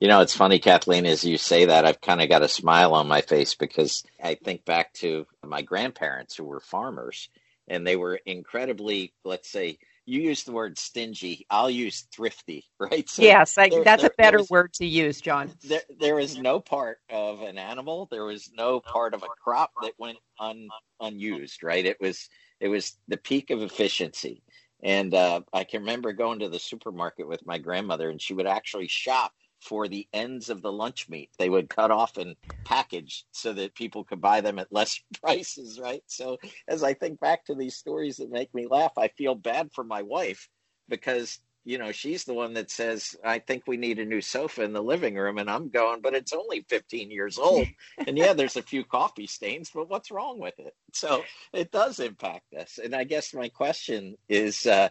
You 0.00 0.08
know, 0.08 0.22
it's 0.22 0.34
funny, 0.34 0.58
Kathleen, 0.58 1.04
as 1.04 1.22
you 1.22 1.36
say 1.36 1.66
that, 1.66 1.84
I've 1.84 2.00
kind 2.00 2.22
of 2.22 2.30
got 2.30 2.42
a 2.42 2.48
smile 2.48 2.94
on 2.94 3.06
my 3.06 3.20
face 3.20 3.54
because 3.54 4.02
I 4.22 4.34
think 4.34 4.64
back 4.64 4.94
to 4.94 5.26
my 5.44 5.60
grandparents 5.60 6.34
who 6.34 6.44
were 6.44 6.60
farmers 6.60 7.28
and 7.68 7.86
they 7.86 7.96
were 7.96 8.18
incredibly, 8.24 9.12
let's 9.24 9.50
say, 9.50 9.78
you 10.10 10.20
use 10.22 10.42
the 10.42 10.52
word 10.52 10.76
stingy. 10.76 11.46
I'll 11.50 11.70
use 11.70 12.06
thrifty, 12.12 12.64
right? 12.80 13.08
So 13.08 13.22
yes, 13.22 13.56
I, 13.56 13.68
there, 13.68 13.84
that's 13.84 14.02
there, 14.02 14.10
a 14.10 14.14
better 14.18 14.38
was, 14.38 14.50
word 14.50 14.72
to 14.74 14.86
use, 14.86 15.20
John. 15.20 15.52
There, 15.62 15.82
there 16.00 16.14
was 16.16 16.36
no 16.36 16.58
part 16.58 16.98
of 17.08 17.42
an 17.42 17.58
animal. 17.58 18.08
There 18.10 18.24
was 18.24 18.50
no 18.52 18.80
part 18.80 19.14
of 19.14 19.22
a 19.22 19.28
crop 19.42 19.72
that 19.82 19.92
went 19.98 20.18
un, 20.40 20.68
unused, 21.00 21.62
right? 21.62 21.86
It 21.86 21.98
was 22.00 22.28
it 22.60 22.68
was 22.68 22.98
the 23.08 23.16
peak 23.16 23.50
of 23.50 23.62
efficiency. 23.62 24.42
And 24.82 25.14
uh, 25.14 25.42
I 25.52 25.64
can 25.64 25.82
remember 25.82 26.12
going 26.12 26.40
to 26.40 26.48
the 26.48 26.58
supermarket 26.58 27.28
with 27.28 27.46
my 27.46 27.58
grandmother, 27.58 28.10
and 28.10 28.20
she 28.20 28.34
would 28.34 28.46
actually 28.46 28.88
shop 28.88 29.32
for 29.60 29.88
the 29.88 30.08
ends 30.12 30.50
of 30.50 30.62
the 30.62 30.72
lunch 30.72 31.08
meat. 31.08 31.30
They 31.38 31.48
would 31.50 31.68
cut 31.68 31.90
off 31.90 32.16
and 32.16 32.36
package 32.64 33.24
so 33.32 33.52
that 33.52 33.74
people 33.74 34.04
could 34.04 34.20
buy 34.20 34.40
them 34.40 34.58
at 34.58 34.72
less 34.72 35.00
prices, 35.22 35.78
right? 35.80 36.02
So 36.06 36.38
as 36.68 36.82
I 36.82 36.94
think 36.94 37.20
back 37.20 37.44
to 37.46 37.54
these 37.54 37.76
stories 37.76 38.16
that 38.16 38.30
make 38.30 38.54
me 38.54 38.66
laugh, 38.66 38.92
I 38.96 39.08
feel 39.08 39.34
bad 39.34 39.70
for 39.72 39.84
my 39.84 40.02
wife 40.02 40.48
because 40.88 41.40
you 41.64 41.78
know 41.78 41.92
she's 41.92 42.24
the 42.24 42.34
one 42.34 42.54
that 42.54 42.70
says 42.70 43.14
i 43.24 43.38
think 43.38 43.64
we 43.66 43.76
need 43.76 43.98
a 43.98 44.04
new 44.04 44.20
sofa 44.20 44.62
in 44.62 44.72
the 44.72 44.82
living 44.82 45.14
room 45.14 45.38
and 45.38 45.50
i'm 45.50 45.68
going 45.68 46.00
but 46.00 46.14
it's 46.14 46.32
only 46.32 46.64
15 46.68 47.10
years 47.10 47.38
old 47.38 47.68
and 48.06 48.16
yeah 48.16 48.32
there's 48.32 48.56
a 48.56 48.62
few 48.62 48.82
coffee 48.84 49.26
stains 49.26 49.70
but 49.74 49.88
what's 49.88 50.10
wrong 50.10 50.38
with 50.38 50.58
it 50.58 50.74
so 50.92 51.22
it 51.52 51.70
does 51.70 52.00
impact 52.00 52.54
us 52.54 52.78
and 52.82 52.94
i 52.94 53.04
guess 53.04 53.34
my 53.34 53.48
question 53.48 54.16
is 54.28 54.66
uh, 54.66 54.88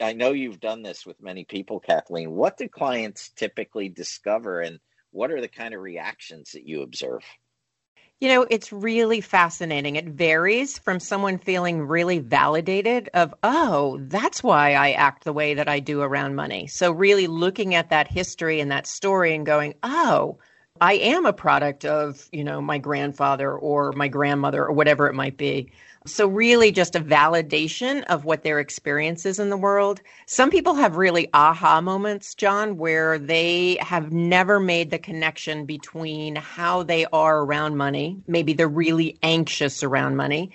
I 0.00 0.12
know 0.12 0.32
you've 0.32 0.60
done 0.60 0.82
this 0.82 1.06
with 1.06 1.22
many 1.22 1.44
people, 1.44 1.80
Kathleen. 1.80 2.32
What 2.32 2.56
do 2.56 2.68
clients 2.68 3.30
typically 3.36 3.88
discover, 3.88 4.60
and 4.60 4.78
what 5.10 5.30
are 5.30 5.40
the 5.40 5.48
kind 5.48 5.74
of 5.74 5.80
reactions 5.80 6.52
that 6.52 6.66
you 6.66 6.82
observe? 6.82 7.22
You 8.20 8.28
know, 8.28 8.46
it's 8.48 8.72
really 8.72 9.20
fascinating. 9.20 9.96
It 9.96 10.06
varies 10.06 10.78
from 10.78 11.00
someone 11.00 11.38
feeling 11.38 11.82
really 11.82 12.20
validated 12.20 13.10
of, 13.14 13.34
oh, 13.42 13.98
that's 14.02 14.44
why 14.44 14.74
I 14.74 14.92
act 14.92 15.24
the 15.24 15.32
way 15.32 15.54
that 15.54 15.68
I 15.68 15.80
do 15.80 16.02
around 16.02 16.36
money. 16.36 16.68
So 16.68 16.92
really 16.92 17.26
looking 17.26 17.74
at 17.74 17.90
that 17.90 18.06
history 18.06 18.60
and 18.60 18.70
that 18.70 18.86
story 18.86 19.34
and 19.34 19.44
going, 19.44 19.74
oh, 19.82 20.38
I 20.80 20.94
am 20.94 21.26
a 21.26 21.32
product 21.32 21.84
of, 21.84 22.28
you 22.32 22.44
know, 22.44 22.60
my 22.60 22.78
grandfather 22.78 23.52
or 23.52 23.90
my 23.92 24.06
grandmother 24.06 24.64
or 24.64 24.72
whatever 24.72 25.08
it 25.08 25.14
might 25.14 25.36
be. 25.36 25.72
So, 26.04 26.26
really, 26.26 26.72
just 26.72 26.96
a 26.96 27.00
validation 27.00 28.02
of 28.04 28.24
what 28.24 28.42
their 28.42 28.58
experience 28.58 29.24
is 29.24 29.38
in 29.38 29.50
the 29.50 29.56
world. 29.56 30.00
Some 30.26 30.50
people 30.50 30.74
have 30.74 30.96
really 30.96 31.28
aha 31.32 31.80
moments, 31.80 32.34
John, 32.34 32.76
where 32.76 33.18
they 33.20 33.78
have 33.80 34.10
never 34.10 34.58
made 34.58 34.90
the 34.90 34.98
connection 34.98 35.64
between 35.64 36.34
how 36.34 36.82
they 36.82 37.06
are 37.12 37.44
around 37.44 37.76
money. 37.76 38.20
Maybe 38.26 38.52
they're 38.52 38.66
really 38.66 39.16
anxious 39.22 39.84
around 39.84 40.16
money, 40.16 40.50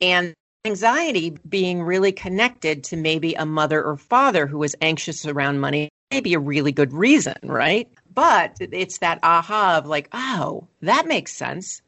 and 0.00 0.34
anxiety 0.64 1.36
being 1.48 1.82
really 1.82 2.12
connected 2.12 2.84
to 2.84 2.96
maybe 2.96 3.34
a 3.34 3.44
mother 3.44 3.82
or 3.82 3.96
father 3.96 4.46
who 4.46 4.58
was 4.58 4.76
anxious 4.80 5.26
around 5.26 5.58
money. 5.58 5.88
Maybe 6.12 6.34
a 6.34 6.38
really 6.38 6.70
good 6.70 6.92
reason, 6.92 7.38
right? 7.42 7.88
But 8.14 8.56
it's 8.60 8.98
that 8.98 9.18
aha 9.24 9.78
of 9.78 9.86
like, 9.86 10.08
oh, 10.12 10.68
that 10.82 11.08
makes 11.08 11.32
sense 11.32 11.82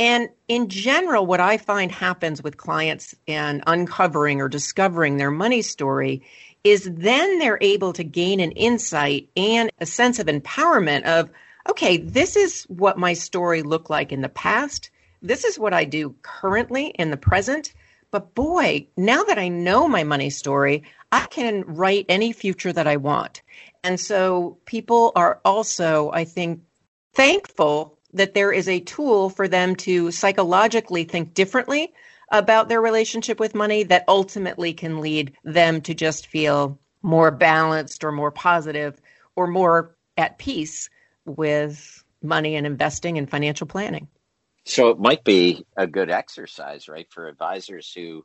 and 0.00 0.30
in 0.48 0.70
general, 0.70 1.26
what 1.26 1.40
I 1.40 1.58
find 1.58 1.92
happens 1.92 2.42
with 2.42 2.56
clients 2.56 3.14
and 3.28 3.62
uncovering 3.66 4.40
or 4.40 4.48
discovering 4.48 5.18
their 5.18 5.30
money 5.30 5.60
story 5.60 6.22
is 6.64 6.90
then 6.90 7.38
they're 7.38 7.58
able 7.60 7.92
to 7.92 8.02
gain 8.02 8.40
an 8.40 8.52
insight 8.52 9.28
and 9.36 9.70
a 9.78 9.84
sense 9.84 10.18
of 10.18 10.26
empowerment 10.26 11.02
of, 11.02 11.30
okay, 11.68 11.98
this 11.98 12.34
is 12.34 12.64
what 12.64 12.96
my 12.96 13.12
story 13.12 13.60
looked 13.62 13.90
like 13.90 14.10
in 14.10 14.22
the 14.22 14.30
past. 14.30 14.88
This 15.20 15.44
is 15.44 15.58
what 15.58 15.74
I 15.74 15.84
do 15.84 16.14
currently 16.22 16.86
in 16.86 17.10
the 17.10 17.18
present. 17.18 17.74
But 18.10 18.34
boy, 18.34 18.86
now 18.96 19.22
that 19.24 19.38
I 19.38 19.48
know 19.48 19.86
my 19.86 20.02
money 20.02 20.30
story, 20.30 20.82
I 21.12 21.26
can 21.26 21.62
write 21.66 22.06
any 22.08 22.32
future 22.32 22.72
that 22.72 22.86
I 22.86 22.96
want. 22.96 23.42
And 23.84 24.00
so 24.00 24.56
people 24.64 25.12
are 25.14 25.42
also, 25.44 26.10
I 26.10 26.24
think, 26.24 26.62
thankful 27.12 27.98
that 28.12 28.34
there 28.34 28.52
is 28.52 28.68
a 28.68 28.80
tool 28.80 29.30
for 29.30 29.48
them 29.48 29.76
to 29.76 30.10
psychologically 30.10 31.04
think 31.04 31.34
differently 31.34 31.92
about 32.30 32.68
their 32.68 32.80
relationship 32.80 33.40
with 33.40 33.54
money 33.54 33.82
that 33.82 34.04
ultimately 34.08 34.72
can 34.72 35.00
lead 35.00 35.32
them 35.44 35.80
to 35.82 35.94
just 35.94 36.26
feel 36.26 36.78
more 37.02 37.30
balanced 37.30 38.04
or 38.04 38.12
more 38.12 38.30
positive 38.30 39.00
or 39.36 39.46
more 39.46 39.96
at 40.16 40.38
peace 40.38 40.90
with 41.24 42.04
money 42.22 42.56
and 42.56 42.66
investing 42.66 43.18
and 43.18 43.30
financial 43.30 43.66
planning. 43.66 44.08
So 44.64 44.90
it 44.90 44.98
might 44.98 45.24
be 45.24 45.64
a 45.76 45.86
good 45.86 46.10
exercise, 46.10 46.88
right, 46.88 47.06
for 47.10 47.26
advisors 47.26 47.92
who 47.92 48.24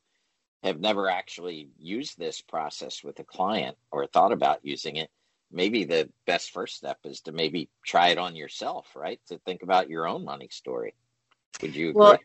have 0.64 0.80
never 0.80 1.10
actually 1.10 1.70
used 1.80 2.18
this 2.18 2.42
process 2.42 3.04
with 3.04 3.20
a 3.20 3.24
client 3.24 3.78
or 3.92 4.08
thought 4.08 4.32
about 4.32 4.60
using 4.64 4.98
it 4.98 5.10
maybe 5.52 5.84
the 5.86 6.10
best 6.26 6.52
first 6.52 6.76
step 6.76 7.00
is 7.06 7.22
to 7.22 7.32
maybe 7.32 7.70
try 7.86 8.10
it 8.10 8.18
on 8.18 8.36
yourself, 8.36 8.88
right? 8.96 9.20
To 9.28 9.38
think 9.40 9.64
about 9.64 9.90
your 9.90 10.08
own 10.08 10.26
money 10.26 10.50
story. 10.52 10.94
Would 11.62 11.76
you 11.76 11.90
agree? 11.90 12.02
Well, 12.02 12.18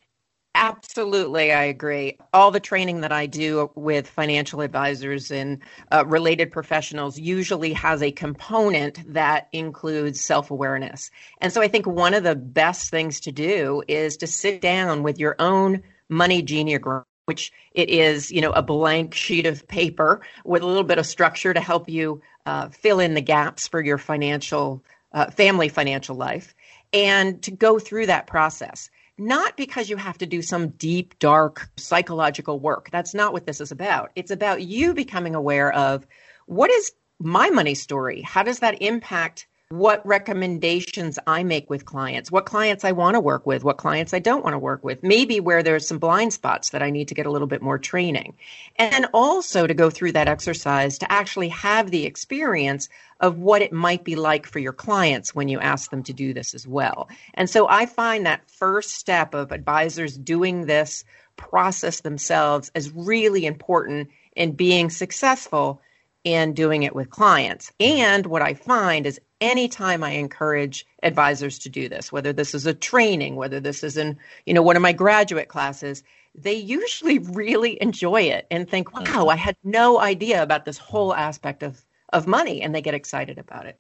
Absolutely, 0.57 1.53
I 1.53 1.63
agree. 1.65 2.19
All 2.35 2.51
the 2.51 2.59
training 2.59 3.03
that 3.03 3.13
I 3.13 3.27
do 3.27 3.71
with 3.77 4.09
financial 4.09 4.63
advisors 4.63 5.31
and 5.31 5.63
uh, 5.93 6.05
related 6.07 6.51
professionals 6.51 7.19
usually 7.19 7.73
has 7.75 8.03
a 8.03 8.11
component 8.11 9.01
that 9.15 9.49
includes 9.53 10.21
self 10.21 10.51
awareness. 10.51 11.11
And 11.41 11.53
so 11.53 11.63
I 11.63 11.69
think 11.69 11.87
one 11.87 12.15
of 12.15 12.25
the 12.25 12.35
best 12.35 12.91
things 12.91 13.21
to 13.21 13.33
do 13.33 13.85
is 13.87 14.17
to 14.19 14.27
sit 14.27 14.61
down 14.61 15.05
with 15.05 15.21
your 15.21 15.37
own 15.39 15.83
money 16.09 16.43
genealogy 16.43 17.05
which 17.31 17.53
it 17.75 17.89
is, 17.89 18.33
you 18.33 18.41
know, 18.41 18.51
a 18.51 18.61
blank 18.61 19.15
sheet 19.15 19.47
of 19.47 19.69
paper 19.69 20.21
with 20.45 20.63
a 20.63 20.67
little 20.67 20.83
bit 20.83 20.99
of 20.99 21.07
structure 21.07 21.55
to 21.55 21.61
help 21.61 21.89
you 21.89 22.21
uh, 22.45 22.69
fill 22.71 22.99
in 22.99 23.15
the 23.15 23.21
gaps 23.21 23.69
for 23.69 23.81
your 23.81 23.99
financial, 23.99 24.83
uh, 25.13 25.31
family 25.31 25.69
financial 25.69 26.17
life, 26.17 26.57
and 26.93 27.41
to 27.41 27.53
go 27.53 27.79
through 27.79 28.07
that 28.07 28.27
process. 28.27 28.91
Not 29.17 29.57
because 29.57 29.89
you 29.89 29.97
have 29.97 30.19
to 30.19 30.27
do 30.27 30.43
some 30.43 30.71
deep, 30.71 31.17
dark 31.21 31.71
psychological 31.77 32.59
work. 32.59 32.91
That's 32.91 33.15
not 33.15 33.33
what 33.33 33.47
this 33.47 33.61
is 33.61 33.71
about. 33.71 34.11
It's 34.17 34.33
about 34.33 34.63
you 34.63 34.93
becoming 34.93 35.37
aware 35.37 35.73
of 35.73 36.05
what 36.47 36.73
is 36.73 36.91
my 37.21 37.49
money 37.51 37.77
story? 37.77 38.23
How 38.23 38.43
does 38.43 38.59
that 38.59 38.83
impact 38.83 39.47
what 39.71 40.05
recommendations 40.05 41.17
I 41.29 41.45
make 41.45 41.71
with 41.71 41.85
clients, 41.85 42.33
what 42.33 42.45
clients 42.45 42.85
I 42.85 42.91
want 42.91 43.15
to 43.15 43.21
work 43.21 43.47
with, 43.47 43.63
what 43.63 43.77
clients 43.77 44.13
I 44.13 44.19
don't 44.19 44.43
want 44.43 44.55
to 44.55 44.59
work 44.59 44.83
with, 44.83 45.01
maybe 45.05 45.39
where 45.39 45.63
there's 45.63 45.87
some 45.87 46.01
blind 46.01 46.33
spots 46.33 46.71
that 46.71 46.83
I 46.83 46.91
need 46.91 47.07
to 47.07 47.15
get 47.15 47.25
a 47.25 47.31
little 47.31 47.47
bit 47.47 47.63
more 47.63 47.79
training. 47.79 48.37
And 48.77 49.07
also 49.15 49.69
to 49.69 49.75
go 49.75 49.89
through 49.89 50.11
that 50.13 50.27
exercise 50.27 50.99
to 50.99 51.13
actually 51.13 51.51
have 51.51 51.93
the 51.93 52.05
experience 52.05 52.89
of 53.21 53.39
what 53.39 53.63
it 53.63 53.73
might 53.73 54.03
be 54.03 54.17
like 54.17 54.45
for 54.45 54.59
your 54.59 54.73
clients 54.73 55.37
when 55.37 55.47
you 55.47 55.61
ask 55.61 55.93
them 55.93 56.03
to 56.03 56.13
do 56.13 56.35
this 56.35 56.53
as 56.53 56.67
well. 56.67 57.09
And 57.35 57.49
so 57.49 57.69
I 57.69 57.87
find 57.87 58.27
that 58.27 58.51
first 58.51 58.91
step 58.91 59.35
of 59.35 59.53
advisors 59.53 60.19
doing 60.19 60.67
this 60.67 61.05
process 61.37 62.01
themselves 62.01 62.73
as 62.75 62.91
really 62.91 63.47
important 63.47 64.09
in 64.35 64.51
being 64.51 64.91
successful 64.91 65.81
in 66.25 66.55
doing 66.55 66.83
it 66.83 66.95
with 66.95 67.09
clients. 67.11 67.73
And 67.79 68.27
what 68.27 68.43
I 68.43 68.55
find 68.55 69.07
is 69.07 69.21
anytime 69.41 70.05
I 70.05 70.11
encourage 70.11 70.87
advisors 71.03 71.59
to 71.61 71.69
do 71.69 71.89
this, 71.89 72.13
whether 72.13 72.33
this 72.33 72.55
is 72.55 72.67
a 72.67 72.75
training, 72.75 73.37
whether 73.37 73.61
this 73.61 73.83
is 73.83 73.97
in, 73.97 74.19
you 74.47 74.55
know, 74.55 74.63
one 74.63 74.77
of 74.77 74.83
my 74.83 74.93
graduate 74.93 75.49
classes, 75.49 76.03
they 76.35 76.55
usually 76.55 77.19
really 77.19 77.81
enjoy 77.83 78.23
it 78.23 78.47
and 78.51 78.69
think, 78.69 78.93
wow, 78.93 79.03
mm-hmm. 79.03 79.29
I 79.29 79.37
had 79.37 79.57
no 79.65 79.99
idea 80.01 80.43
about 80.43 80.65
this 80.65 80.79
whole 80.79 81.15
aspect 81.15 81.63
of, 81.63 81.85
of 82.13 82.27
money, 82.27 82.63
and 82.63 82.75
they 82.75 82.83
get 82.83 82.95
excited 82.95 83.39
about 83.39 83.67
it. 83.67 83.79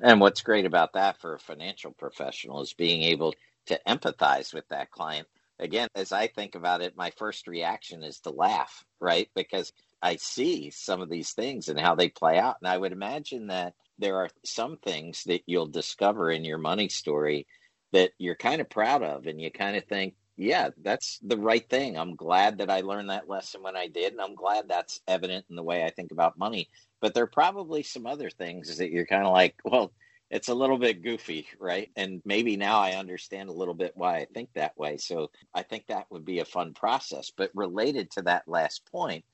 And 0.00 0.20
what's 0.20 0.42
great 0.42 0.66
about 0.66 0.94
that 0.94 1.20
for 1.20 1.34
a 1.34 1.38
financial 1.38 1.92
professional 1.92 2.60
is 2.60 2.72
being 2.72 3.02
able 3.02 3.34
to 3.66 3.80
empathize 3.86 4.52
with 4.52 4.68
that 4.68 4.90
client. 4.90 5.28
Again, 5.60 5.88
as 5.94 6.10
I 6.10 6.26
think 6.26 6.56
about 6.56 6.82
it, 6.82 6.96
my 6.96 7.12
first 7.16 7.46
reaction 7.46 8.02
is 8.02 8.18
to 8.20 8.30
laugh, 8.30 8.84
right? 8.98 9.28
Because 9.36 9.72
I 10.02 10.16
see 10.16 10.70
some 10.70 11.00
of 11.00 11.08
these 11.08 11.32
things 11.32 11.68
and 11.68 11.78
how 11.78 11.94
they 11.94 12.08
play 12.08 12.38
out. 12.38 12.56
And 12.60 12.68
I 12.68 12.76
would 12.76 12.92
imagine 12.92 13.46
that 13.46 13.74
there 13.98 14.16
are 14.16 14.30
some 14.44 14.76
things 14.78 15.22
that 15.26 15.42
you'll 15.46 15.66
discover 15.66 16.30
in 16.30 16.44
your 16.44 16.58
money 16.58 16.88
story 16.88 17.46
that 17.92 18.10
you're 18.18 18.34
kind 18.34 18.60
of 18.60 18.68
proud 18.68 19.02
of 19.02 19.26
and 19.26 19.40
you 19.40 19.50
kind 19.50 19.76
of 19.76 19.84
think 19.84 20.14
yeah 20.36 20.70
that's 20.82 21.20
the 21.22 21.36
right 21.36 21.68
thing. 21.68 21.96
I'm 21.96 22.16
glad 22.16 22.58
that 22.58 22.70
i 22.70 22.80
learned 22.80 23.10
that 23.10 23.28
lesson 23.28 23.62
when 23.62 23.76
i 23.76 23.86
did 23.86 24.12
and 24.12 24.20
i'm 24.20 24.34
glad 24.34 24.66
that's 24.66 25.00
evident 25.06 25.44
in 25.50 25.56
the 25.56 25.62
way 25.62 25.84
i 25.84 25.90
think 25.90 26.10
about 26.10 26.38
money. 26.38 26.68
But 27.00 27.14
there 27.14 27.24
are 27.24 27.28
probably 27.28 27.82
some 27.82 28.06
other 28.06 28.30
things 28.30 28.78
that 28.78 28.90
you're 28.90 29.06
kind 29.06 29.26
of 29.26 29.32
like 29.32 29.54
well 29.64 29.92
it's 30.30 30.48
a 30.48 30.54
little 30.54 30.78
bit 30.78 31.02
goofy 31.02 31.46
right? 31.60 31.90
And 31.96 32.22
maybe 32.24 32.56
now 32.56 32.80
i 32.80 32.92
understand 32.92 33.50
a 33.50 33.54
little 33.54 33.74
bit 33.74 33.92
why 33.94 34.16
i 34.16 34.26
think 34.34 34.48
that 34.54 34.76
way. 34.76 34.96
So 34.96 35.30
i 35.54 35.62
think 35.62 35.86
that 35.86 36.06
would 36.10 36.24
be 36.24 36.40
a 36.40 36.46
fun 36.46 36.72
process. 36.72 37.30
But 37.36 37.50
related 37.54 38.10
to 38.12 38.22
that 38.22 38.48
last 38.48 38.86
point 38.90 39.24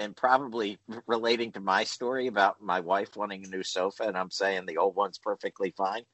and 0.00 0.16
probably 0.16 0.78
relating 1.06 1.52
to 1.52 1.60
my 1.60 1.84
story 1.84 2.26
about 2.26 2.62
my 2.62 2.80
wife 2.80 3.16
wanting 3.16 3.44
a 3.44 3.48
new 3.48 3.62
sofa, 3.62 4.04
and 4.04 4.16
I'm 4.16 4.30
saying 4.30 4.64
the 4.66 4.78
old 4.78 4.96
one's 4.96 5.18
perfectly 5.18 5.72
fine. 5.76 6.04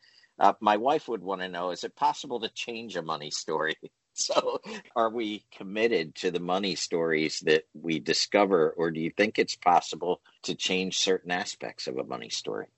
Uh, 0.41 0.55
my 0.61 0.77
wife 0.77 1.09
would 1.09 1.23
want 1.23 1.41
to 1.41 1.49
know: 1.49 1.71
Is 1.71 1.85
it 1.85 1.97
possible 1.97 2.41
to 2.41 2.49
change 2.51 2.97
a 2.97 3.03
money 3.03 3.31
story? 3.31 3.77
So, 4.19 4.63
are 4.97 5.11
we 5.11 5.45
committed 5.53 6.15
to 6.17 6.31
the 6.31 6.41
money 6.41 6.75
stories 6.75 7.41
that 7.41 7.65
we 7.75 7.99
discover, 7.99 8.71
or 8.71 8.91
do 8.91 8.99
you 8.99 9.11
think 9.15 9.39
it's 9.39 9.57
possible 9.57 10.23
to 10.45 10.55
change 10.55 10.97
certain 10.99 11.31
aspects 11.31 11.87
of 11.87 11.99
a 11.99 12.05
money 12.05 12.31
story? 12.31 12.69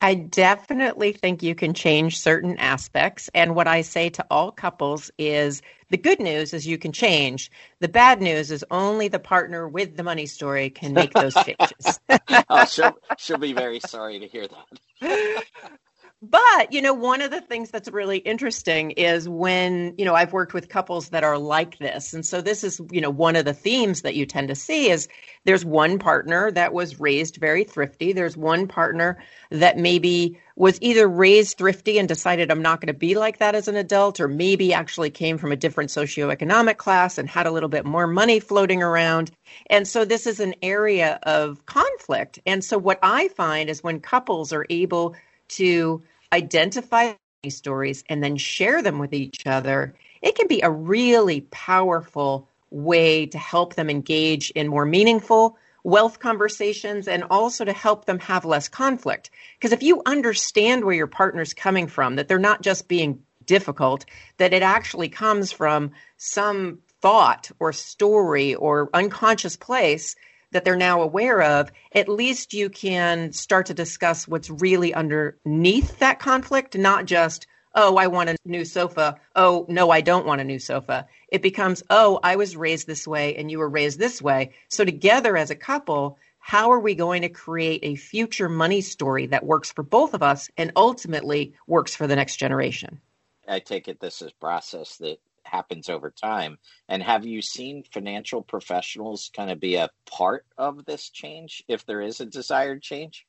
I 0.00 0.14
definitely 0.14 1.12
think 1.12 1.42
you 1.42 1.54
can 1.54 1.74
change 1.74 2.20
certain 2.20 2.58
aspects. 2.58 3.30
And 3.34 3.54
what 3.54 3.66
I 3.68 3.82
say 3.82 4.10
to 4.10 4.26
all 4.30 4.52
couples 4.52 5.10
is 5.18 5.62
the 5.90 5.96
good 5.96 6.20
news 6.20 6.52
is 6.54 6.66
you 6.66 6.78
can 6.78 6.92
change. 6.92 7.50
The 7.80 7.88
bad 7.88 8.20
news 8.20 8.50
is 8.50 8.64
only 8.70 9.08
the 9.08 9.18
partner 9.18 9.68
with 9.68 9.96
the 9.96 10.02
money 10.02 10.26
story 10.26 10.70
can 10.70 10.94
make 10.94 11.16
those 11.16 11.36
changes. 11.38 12.00
oh, 12.50 12.64
she'll, 12.64 12.96
she'll 13.16 13.38
be 13.38 13.54
very 13.54 13.80
sorry 13.80 14.20
to 14.20 14.28
hear 14.28 14.46
that. 14.48 14.66
But, 16.30 16.72
you 16.72 16.80
know, 16.80 16.94
one 16.94 17.20
of 17.20 17.30
the 17.30 17.42
things 17.42 17.70
that's 17.70 17.90
really 17.90 18.18
interesting 18.18 18.92
is 18.92 19.28
when, 19.28 19.94
you 19.98 20.06
know, 20.06 20.14
I've 20.14 20.32
worked 20.32 20.54
with 20.54 20.70
couples 20.70 21.10
that 21.10 21.22
are 21.22 21.36
like 21.36 21.78
this. 21.78 22.14
And 22.14 22.24
so 22.24 22.40
this 22.40 22.64
is, 22.64 22.80
you 22.90 23.00
know, 23.02 23.10
one 23.10 23.36
of 23.36 23.44
the 23.44 23.52
themes 23.52 24.00
that 24.02 24.14
you 24.14 24.24
tend 24.24 24.48
to 24.48 24.54
see 24.54 24.88
is 24.88 25.06
there's 25.44 25.66
one 25.66 25.98
partner 25.98 26.50
that 26.52 26.72
was 26.72 26.98
raised 26.98 27.36
very 27.36 27.62
thrifty. 27.62 28.14
There's 28.14 28.38
one 28.38 28.66
partner 28.66 29.22
that 29.50 29.76
maybe 29.76 30.40
was 30.56 30.78
either 30.80 31.06
raised 31.06 31.58
thrifty 31.58 31.98
and 31.98 32.08
decided 32.08 32.50
I'm 32.50 32.62
not 32.62 32.80
going 32.80 32.94
to 32.94 32.98
be 32.98 33.16
like 33.16 33.38
that 33.38 33.54
as 33.54 33.68
an 33.68 33.76
adult, 33.76 34.18
or 34.18 34.28
maybe 34.28 34.72
actually 34.72 35.10
came 35.10 35.36
from 35.36 35.52
a 35.52 35.56
different 35.56 35.90
socioeconomic 35.90 36.78
class 36.78 37.18
and 37.18 37.28
had 37.28 37.46
a 37.46 37.50
little 37.50 37.68
bit 37.68 37.84
more 37.84 38.06
money 38.06 38.40
floating 38.40 38.82
around. 38.82 39.30
And 39.68 39.86
so 39.86 40.06
this 40.06 40.26
is 40.26 40.40
an 40.40 40.54
area 40.62 41.18
of 41.24 41.66
conflict. 41.66 42.38
And 42.46 42.64
so 42.64 42.78
what 42.78 42.98
I 43.02 43.28
find 43.28 43.68
is 43.68 43.82
when 43.82 44.00
couples 44.00 44.54
are 44.54 44.64
able 44.70 45.14
to 45.48 46.02
identify 46.34 47.12
these 47.42 47.56
stories 47.56 48.04
and 48.08 48.22
then 48.22 48.36
share 48.36 48.82
them 48.82 48.98
with 48.98 49.14
each 49.14 49.46
other, 49.46 49.94
it 50.20 50.34
can 50.34 50.48
be 50.48 50.60
a 50.60 50.70
really 50.70 51.42
powerful 51.50 52.48
way 52.70 53.26
to 53.26 53.38
help 53.38 53.74
them 53.74 53.88
engage 53.88 54.50
in 54.50 54.68
more 54.68 54.84
meaningful 54.84 55.56
wealth 55.84 56.18
conversations 56.18 57.06
and 57.06 57.24
also 57.30 57.64
to 57.64 57.72
help 57.72 58.06
them 58.06 58.18
have 58.18 58.44
less 58.44 58.68
conflict. 58.68 59.30
Because 59.56 59.72
if 59.72 59.82
you 59.82 60.02
understand 60.06 60.84
where 60.84 60.94
your 60.94 61.06
partner's 61.06 61.54
coming 61.54 61.86
from, 61.86 62.16
that 62.16 62.26
they're 62.26 62.38
not 62.38 62.62
just 62.62 62.88
being 62.88 63.20
difficult, 63.44 64.06
that 64.38 64.54
it 64.54 64.62
actually 64.62 65.10
comes 65.10 65.52
from 65.52 65.90
some 66.16 66.78
thought 67.02 67.50
or 67.60 67.72
story 67.72 68.54
or 68.54 68.88
unconscious 68.94 69.56
place 69.56 70.16
that 70.54 70.64
they're 70.64 70.76
now 70.76 71.02
aware 71.02 71.42
of, 71.42 71.70
at 71.92 72.08
least 72.08 72.54
you 72.54 72.70
can 72.70 73.32
start 73.32 73.66
to 73.66 73.74
discuss 73.74 74.26
what's 74.26 74.48
really 74.48 74.94
underneath 74.94 75.98
that 75.98 76.20
conflict, 76.20 76.78
not 76.78 77.04
just, 77.04 77.48
oh, 77.74 77.96
I 77.96 78.06
want 78.06 78.30
a 78.30 78.36
new 78.44 78.64
sofa. 78.64 79.20
Oh, 79.34 79.66
no, 79.68 79.90
I 79.90 80.00
don't 80.00 80.26
want 80.26 80.40
a 80.40 80.44
new 80.44 80.60
sofa. 80.60 81.08
It 81.28 81.42
becomes, 81.42 81.82
oh, 81.90 82.20
I 82.22 82.36
was 82.36 82.56
raised 82.56 82.86
this 82.86 83.06
way 83.06 83.34
and 83.34 83.50
you 83.50 83.58
were 83.58 83.68
raised 83.68 83.98
this 83.98 84.22
way. 84.22 84.52
So, 84.68 84.84
together 84.84 85.36
as 85.36 85.50
a 85.50 85.56
couple, 85.56 86.18
how 86.38 86.70
are 86.70 86.80
we 86.80 86.94
going 86.94 87.22
to 87.22 87.28
create 87.28 87.80
a 87.82 87.96
future 87.96 88.48
money 88.48 88.80
story 88.80 89.26
that 89.26 89.44
works 89.44 89.72
for 89.72 89.82
both 89.82 90.14
of 90.14 90.22
us 90.22 90.50
and 90.56 90.70
ultimately 90.76 91.54
works 91.66 91.96
for 91.96 92.06
the 92.06 92.16
next 92.16 92.36
generation? 92.36 93.00
I 93.48 93.58
take 93.58 93.88
it 93.88 93.98
this 93.98 94.22
is 94.22 94.30
process 94.30 94.98
that 94.98 95.18
happens 95.44 95.88
over 95.88 96.10
time. 96.10 96.58
And 96.88 97.02
have 97.02 97.24
you 97.24 97.42
seen 97.42 97.84
financial 97.92 98.42
professionals 98.42 99.30
kind 99.34 99.50
of 99.50 99.60
be 99.60 99.76
a 99.76 99.90
part 100.06 100.46
of 100.58 100.84
this 100.84 101.10
change 101.10 101.62
if 101.68 101.86
there 101.86 102.00
is 102.00 102.20
a 102.20 102.26
desired 102.26 102.82
change? 102.82 103.26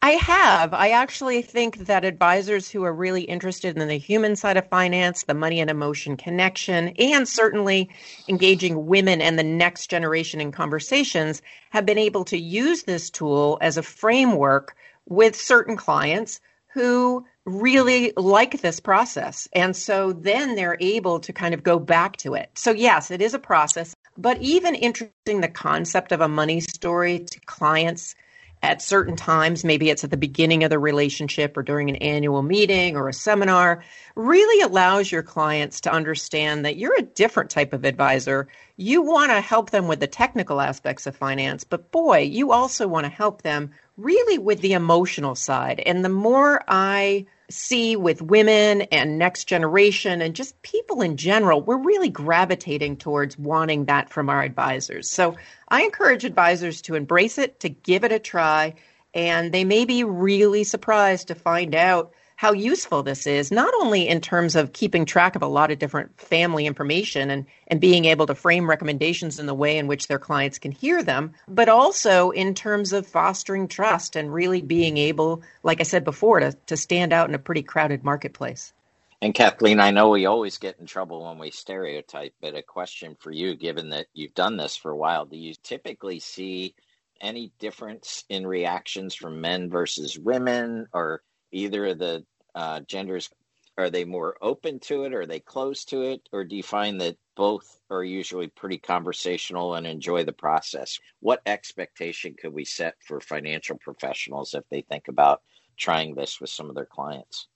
I 0.00 0.12
have. 0.12 0.74
I 0.74 0.90
actually 0.90 1.42
think 1.42 1.78
that 1.86 2.04
advisors 2.04 2.70
who 2.70 2.84
are 2.84 2.94
really 2.94 3.22
interested 3.22 3.76
in 3.76 3.88
the 3.88 3.98
human 3.98 4.36
side 4.36 4.56
of 4.56 4.68
finance, 4.68 5.24
the 5.24 5.34
money 5.34 5.60
and 5.60 5.68
emotion 5.68 6.16
connection, 6.16 6.88
and 6.98 7.28
certainly 7.28 7.90
engaging 8.28 8.86
women 8.86 9.20
and 9.20 9.36
the 9.36 9.42
next 9.42 9.88
generation 9.88 10.40
in 10.40 10.52
conversations 10.52 11.42
have 11.70 11.84
been 11.84 11.98
able 11.98 12.24
to 12.26 12.38
use 12.38 12.84
this 12.84 13.10
tool 13.10 13.58
as 13.60 13.76
a 13.76 13.82
framework 13.82 14.76
with 15.08 15.34
certain 15.34 15.76
clients 15.76 16.40
who 16.68 17.26
really 17.48 18.12
like 18.16 18.60
this 18.60 18.78
process. 18.80 19.48
And 19.52 19.74
so 19.74 20.12
then 20.12 20.54
they're 20.54 20.76
able 20.80 21.20
to 21.20 21.32
kind 21.32 21.54
of 21.54 21.62
go 21.62 21.78
back 21.78 22.16
to 22.18 22.34
it. 22.34 22.50
So, 22.54 22.70
yes, 22.72 23.10
it 23.10 23.22
is 23.22 23.34
a 23.34 23.38
process, 23.38 23.94
but 24.16 24.40
even 24.40 24.74
introducing 24.74 25.40
the 25.40 25.48
concept 25.48 26.12
of 26.12 26.20
a 26.20 26.28
money 26.28 26.60
story 26.60 27.20
to 27.20 27.40
clients 27.46 28.14
at 28.62 28.82
certain 28.82 29.14
times, 29.14 29.64
maybe 29.64 29.88
it's 29.88 30.02
at 30.02 30.10
the 30.10 30.16
beginning 30.16 30.64
of 30.64 30.70
the 30.70 30.80
relationship 30.80 31.56
or 31.56 31.62
during 31.62 31.88
an 31.88 31.96
annual 31.96 32.42
meeting 32.42 32.96
or 32.96 33.08
a 33.08 33.12
seminar, 33.12 33.84
really 34.16 34.60
allows 34.62 35.12
your 35.12 35.22
clients 35.22 35.80
to 35.82 35.92
understand 35.92 36.64
that 36.64 36.76
you're 36.76 36.98
a 36.98 37.02
different 37.02 37.50
type 37.50 37.72
of 37.72 37.84
advisor. 37.84 38.48
You 38.76 39.02
want 39.02 39.30
to 39.30 39.40
help 39.40 39.70
them 39.70 39.86
with 39.86 40.00
the 40.00 40.08
technical 40.08 40.60
aspects 40.60 41.06
of 41.06 41.16
finance, 41.16 41.62
but 41.62 41.92
boy, 41.92 42.18
you 42.22 42.50
also 42.50 42.88
want 42.88 43.04
to 43.04 43.10
help 43.10 43.42
them 43.42 43.70
really 43.96 44.38
with 44.38 44.60
the 44.60 44.72
emotional 44.72 45.36
side. 45.36 45.80
And 45.86 46.04
the 46.04 46.08
more 46.08 46.64
I 46.66 47.26
see 47.50 47.96
with 47.96 48.20
women 48.20 48.82
and 48.82 49.18
next 49.18 49.44
generation 49.44 50.20
and 50.20 50.34
just 50.34 50.60
people 50.62 51.00
in 51.00 51.16
general, 51.16 51.62
we're 51.62 51.78
really 51.78 52.10
gravitating 52.10 52.96
towards 52.96 53.38
wanting 53.38 53.86
that 53.86 54.10
from 54.10 54.28
our 54.28 54.42
advisors. 54.42 55.10
So 55.10 55.36
I 55.68 55.82
encourage 55.82 56.24
advisors 56.24 56.82
to 56.82 56.94
embrace 56.94 57.38
it, 57.38 57.60
to 57.60 57.68
give 57.68 58.04
it 58.04 58.12
a 58.12 58.18
try, 58.18 58.74
and 59.14 59.52
they 59.52 59.64
may 59.64 59.84
be 59.84 60.04
really 60.04 60.64
surprised 60.64 61.28
to 61.28 61.34
find 61.34 61.74
out 61.74 62.12
how 62.38 62.52
useful 62.52 63.02
this 63.02 63.26
is, 63.26 63.50
not 63.50 63.74
only 63.80 64.06
in 64.06 64.20
terms 64.20 64.54
of 64.54 64.72
keeping 64.72 65.04
track 65.04 65.34
of 65.34 65.42
a 65.42 65.46
lot 65.48 65.72
of 65.72 65.80
different 65.80 66.20
family 66.20 66.66
information 66.66 67.30
and, 67.30 67.44
and 67.66 67.80
being 67.80 68.04
able 68.04 68.26
to 68.26 68.34
frame 68.34 68.70
recommendations 68.70 69.40
in 69.40 69.46
the 69.46 69.54
way 69.54 69.76
in 69.76 69.88
which 69.88 70.06
their 70.06 70.20
clients 70.20 70.56
can 70.56 70.70
hear 70.70 71.02
them, 71.02 71.34
but 71.48 71.68
also 71.68 72.30
in 72.30 72.54
terms 72.54 72.92
of 72.92 73.08
fostering 73.08 73.66
trust 73.66 74.14
and 74.14 74.32
really 74.32 74.62
being 74.62 74.98
able, 74.98 75.42
like 75.64 75.80
I 75.80 75.82
said 75.82 76.04
before, 76.04 76.38
to, 76.38 76.52
to 76.66 76.76
stand 76.76 77.12
out 77.12 77.28
in 77.28 77.34
a 77.34 77.40
pretty 77.40 77.64
crowded 77.64 78.04
marketplace. 78.04 78.72
And 79.20 79.34
Kathleen, 79.34 79.80
I 79.80 79.90
know 79.90 80.10
we 80.10 80.26
always 80.26 80.58
get 80.58 80.78
in 80.78 80.86
trouble 80.86 81.24
when 81.24 81.38
we 81.38 81.50
stereotype, 81.50 82.34
but 82.40 82.54
a 82.54 82.62
question 82.62 83.16
for 83.18 83.32
you, 83.32 83.56
given 83.56 83.88
that 83.88 84.06
you've 84.14 84.34
done 84.34 84.56
this 84.56 84.76
for 84.76 84.92
a 84.92 84.96
while, 84.96 85.24
do 85.24 85.36
you 85.36 85.54
typically 85.64 86.20
see 86.20 86.76
any 87.20 87.50
difference 87.58 88.22
in 88.28 88.46
reactions 88.46 89.16
from 89.16 89.40
men 89.40 89.68
versus 89.68 90.16
women 90.16 90.86
or 90.92 91.20
either 91.52 91.86
of 91.86 91.98
the 91.98 92.24
uh, 92.54 92.80
genders 92.80 93.30
are 93.76 93.90
they 93.90 94.04
more 94.04 94.36
open 94.42 94.80
to 94.80 95.04
it 95.04 95.14
are 95.14 95.26
they 95.26 95.40
close 95.40 95.84
to 95.84 96.02
it 96.02 96.28
or 96.32 96.44
do 96.44 96.56
you 96.56 96.62
find 96.62 97.00
that 97.00 97.16
both 97.36 97.80
are 97.90 98.02
usually 98.02 98.48
pretty 98.48 98.78
conversational 98.78 99.74
and 99.74 99.86
enjoy 99.86 100.24
the 100.24 100.32
process 100.32 100.98
what 101.20 101.40
expectation 101.46 102.34
could 102.40 102.52
we 102.52 102.64
set 102.64 102.94
for 103.06 103.20
financial 103.20 103.76
professionals 103.78 104.54
if 104.54 104.64
they 104.70 104.82
think 104.82 105.08
about 105.08 105.42
trying 105.76 106.14
this 106.14 106.40
with 106.40 106.50
some 106.50 106.68
of 106.68 106.74
their 106.74 106.86
clients 106.86 107.48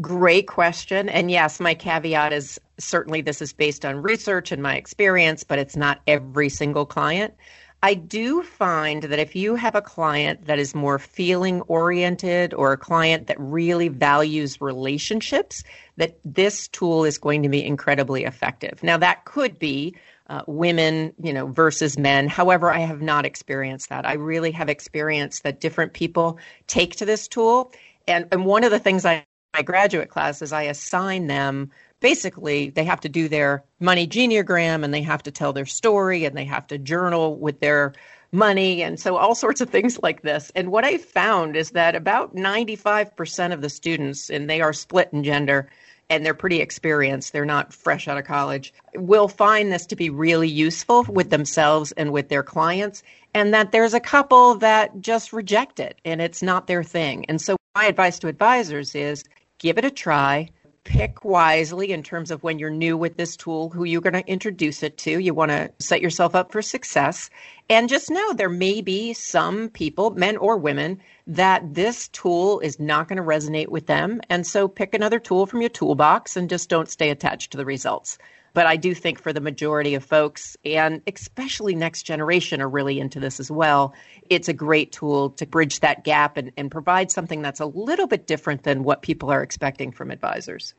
Great 0.00 0.46
question. 0.46 1.10
And 1.10 1.30
yes, 1.30 1.60
my 1.60 1.74
caveat 1.74 2.32
is 2.32 2.58
certainly 2.78 3.20
this 3.20 3.42
is 3.42 3.52
based 3.52 3.84
on 3.84 3.96
research 3.96 4.50
and 4.50 4.62
my 4.62 4.76
experience, 4.76 5.44
but 5.44 5.58
it's 5.58 5.76
not 5.76 6.00
every 6.06 6.48
single 6.48 6.86
client. 6.86 7.34
I 7.82 7.94
do 7.94 8.42
find 8.42 9.04
that 9.04 9.18
if 9.18 9.34
you 9.34 9.54
have 9.54 9.74
a 9.74 9.80
client 9.80 10.46
that 10.46 10.58
is 10.58 10.74
more 10.74 10.98
feeling 10.98 11.62
oriented 11.62 12.52
or 12.52 12.72
a 12.72 12.76
client 12.76 13.26
that 13.28 13.40
really 13.40 13.88
values 13.88 14.60
relationships, 14.60 15.64
that 15.96 16.18
this 16.24 16.68
tool 16.68 17.04
is 17.04 17.16
going 17.16 17.42
to 17.42 17.48
be 17.48 17.64
incredibly 17.64 18.24
effective. 18.24 18.82
Now, 18.82 18.98
that 18.98 19.24
could 19.24 19.58
be 19.58 19.94
uh, 20.28 20.42
women, 20.46 21.14
you 21.22 21.32
know, 21.32 21.46
versus 21.46 21.98
men. 21.98 22.28
However, 22.28 22.70
I 22.70 22.80
have 22.80 23.00
not 23.00 23.24
experienced 23.24 23.88
that. 23.88 24.06
I 24.06 24.14
really 24.14 24.50
have 24.52 24.68
experienced 24.68 25.42
that 25.42 25.60
different 25.60 25.94
people 25.94 26.38
take 26.66 26.96
to 26.96 27.06
this 27.06 27.28
tool. 27.28 27.72
And, 28.06 28.26
and 28.30 28.44
one 28.44 28.62
of 28.62 28.70
the 28.70 28.78
things 28.78 29.04
I 29.06 29.24
my 29.54 29.62
graduate 29.62 30.10
class 30.10 30.42
is 30.42 30.52
I 30.52 30.62
assign 30.62 31.26
them 31.26 31.70
basically 32.00 32.70
they 32.70 32.84
have 32.84 33.00
to 33.00 33.08
do 33.08 33.28
their 33.28 33.64
money 33.78 34.06
genealogram 34.06 34.84
and 34.84 34.92
they 34.92 35.02
have 35.02 35.22
to 35.22 35.30
tell 35.30 35.52
their 35.52 35.66
story 35.66 36.24
and 36.24 36.36
they 36.36 36.44
have 36.44 36.66
to 36.66 36.78
journal 36.78 37.36
with 37.36 37.60
their 37.60 37.92
money 38.32 38.82
and 38.82 38.98
so 38.98 39.16
all 39.16 39.34
sorts 39.34 39.60
of 39.60 39.70
things 39.70 39.98
like 40.02 40.22
this. 40.22 40.50
And 40.54 40.70
what 40.70 40.84
I 40.84 40.98
found 40.98 41.56
is 41.56 41.70
that 41.70 41.94
about 41.94 42.34
95% 42.34 43.52
of 43.52 43.60
the 43.60 43.68
students, 43.68 44.30
and 44.30 44.48
they 44.48 44.60
are 44.60 44.72
split 44.72 45.10
in 45.12 45.24
gender, 45.24 45.68
and 46.08 46.26
they're 46.26 46.34
pretty 46.34 46.60
experienced, 46.60 47.32
they're 47.32 47.44
not 47.44 47.72
fresh 47.72 48.08
out 48.08 48.18
of 48.18 48.24
college, 48.24 48.74
will 48.96 49.28
find 49.28 49.72
this 49.72 49.86
to 49.86 49.96
be 49.96 50.10
really 50.10 50.48
useful 50.48 51.04
with 51.04 51.30
themselves 51.30 51.92
and 51.92 52.12
with 52.12 52.28
their 52.28 52.42
clients. 52.42 53.02
And 53.32 53.54
that 53.54 53.70
there's 53.70 53.94
a 53.94 54.00
couple 54.00 54.56
that 54.56 55.00
just 55.00 55.32
reject 55.32 55.78
it 55.78 56.00
and 56.04 56.20
it's 56.20 56.42
not 56.42 56.66
their 56.66 56.82
thing. 56.82 57.24
And 57.26 57.40
so, 57.40 57.56
my 57.76 57.84
advice 57.84 58.18
to 58.18 58.26
advisors 58.26 58.96
is 58.96 59.22
give 59.58 59.78
it 59.78 59.84
a 59.84 59.90
try, 59.90 60.48
pick 60.84 61.24
wisely 61.24 61.92
in 61.92 62.02
terms 62.02 62.30
of 62.30 62.42
when 62.42 62.58
you're 62.58 62.70
new 62.70 62.96
with 62.96 63.16
this 63.16 63.36
tool, 63.36 63.70
who 63.70 63.84
you're 63.84 64.00
going 64.00 64.12
to 64.12 64.26
introduce 64.30 64.82
it 64.82 64.96
to. 64.98 65.18
You 65.18 65.34
want 65.34 65.50
to 65.50 65.70
set 65.78 66.00
yourself 66.00 66.34
up 66.34 66.52
for 66.52 66.62
success. 66.62 67.30
And 67.68 67.88
just 67.88 68.10
know 68.10 68.32
there 68.32 68.48
may 68.48 68.80
be 68.80 69.12
some 69.12 69.68
people, 69.68 70.10
men 70.10 70.36
or 70.36 70.56
women, 70.56 71.00
that 71.26 71.74
this 71.74 72.08
tool 72.08 72.60
is 72.60 72.80
not 72.80 73.08
going 73.08 73.18
to 73.18 73.22
resonate 73.22 73.68
with 73.68 73.86
them. 73.86 74.20
And 74.28 74.46
so 74.46 74.68
pick 74.68 74.94
another 74.94 75.18
tool 75.18 75.46
from 75.46 75.60
your 75.60 75.70
toolbox 75.70 76.36
and 76.36 76.48
just 76.48 76.68
don't 76.68 76.88
stay 76.88 77.10
attached 77.10 77.52
to 77.52 77.58
the 77.58 77.64
results. 77.64 78.18
But 78.52 78.66
I 78.66 78.76
do 78.76 78.94
think 78.94 79.20
for 79.20 79.32
the 79.32 79.40
majority 79.40 79.94
of 79.94 80.04
folks, 80.04 80.56
and 80.64 81.02
especially 81.06 81.74
next 81.74 82.02
generation, 82.02 82.60
are 82.60 82.68
really 82.68 82.98
into 82.98 83.20
this 83.20 83.38
as 83.38 83.50
well. 83.50 83.94
It's 84.28 84.48
a 84.48 84.52
great 84.52 84.92
tool 84.92 85.30
to 85.30 85.46
bridge 85.46 85.80
that 85.80 86.04
gap 86.04 86.36
and, 86.36 86.50
and 86.56 86.70
provide 86.70 87.10
something 87.10 87.42
that's 87.42 87.60
a 87.60 87.66
little 87.66 88.06
bit 88.06 88.26
different 88.26 88.64
than 88.64 88.82
what 88.82 89.02
people 89.02 89.30
are 89.30 89.42
expecting 89.42 89.92
from 89.92 90.10
advisors. 90.10 90.74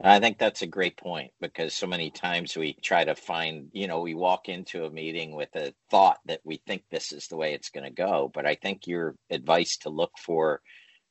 I 0.00 0.20
think 0.20 0.38
that's 0.38 0.62
a 0.62 0.66
great 0.66 0.96
point 0.96 1.32
because 1.40 1.74
so 1.74 1.88
many 1.88 2.10
times 2.10 2.56
we 2.56 2.74
try 2.74 3.04
to 3.04 3.16
find, 3.16 3.68
you 3.72 3.88
know, 3.88 4.00
we 4.00 4.14
walk 4.14 4.48
into 4.48 4.84
a 4.84 4.90
meeting 4.90 5.34
with 5.34 5.48
a 5.56 5.74
thought 5.90 6.18
that 6.26 6.40
we 6.44 6.60
think 6.66 6.84
this 6.88 7.10
is 7.10 7.26
the 7.26 7.36
way 7.36 7.52
it's 7.52 7.70
going 7.70 7.82
to 7.82 7.90
go. 7.90 8.30
But 8.32 8.46
I 8.46 8.54
think 8.54 8.86
your 8.86 9.16
advice 9.28 9.78
to 9.78 9.90
look 9.90 10.12
for 10.16 10.60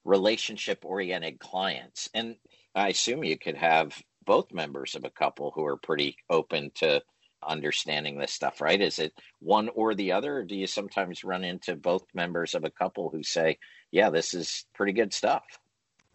relationship 0.06 0.86
oriented 0.86 1.38
clients, 1.38 2.10
and 2.14 2.38
I 2.74 2.90
assume 2.90 3.26
you 3.26 3.38
could 3.38 3.58
have 3.58 4.02
both 4.28 4.54
members 4.54 4.94
of 4.94 5.06
a 5.06 5.10
couple 5.10 5.52
who 5.56 5.66
are 5.66 5.78
pretty 5.78 6.18
open 6.30 6.72
to 6.76 7.02
understanding 7.48 8.18
this 8.18 8.34
stuff, 8.34 8.62
right? 8.62 8.82
Is 8.82 9.00
it 9.00 9.14
one 9.40 9.70
or 9.70 9.96
the 9.96 10.12
other? 10.12 10.38
Or 10.38 10.44
do 10.44 10.56
you 10.56 10.68
sometimes 10.68 11.24
run 11.24 11.44
into 11.44 11.76
both 11.76 12.04
members 12.14 12.54
of 12.54 12.64
a 12.64 12.70
couple 12.70 13.10
who 13.10 13.24
say, 13.24 13.58
yeah, 13.92 14.10
this 14.10 14.34
is 14.34 14.66
pretty 14.76 14.94
good 14.94 15.14
stuff? 15.14 15.44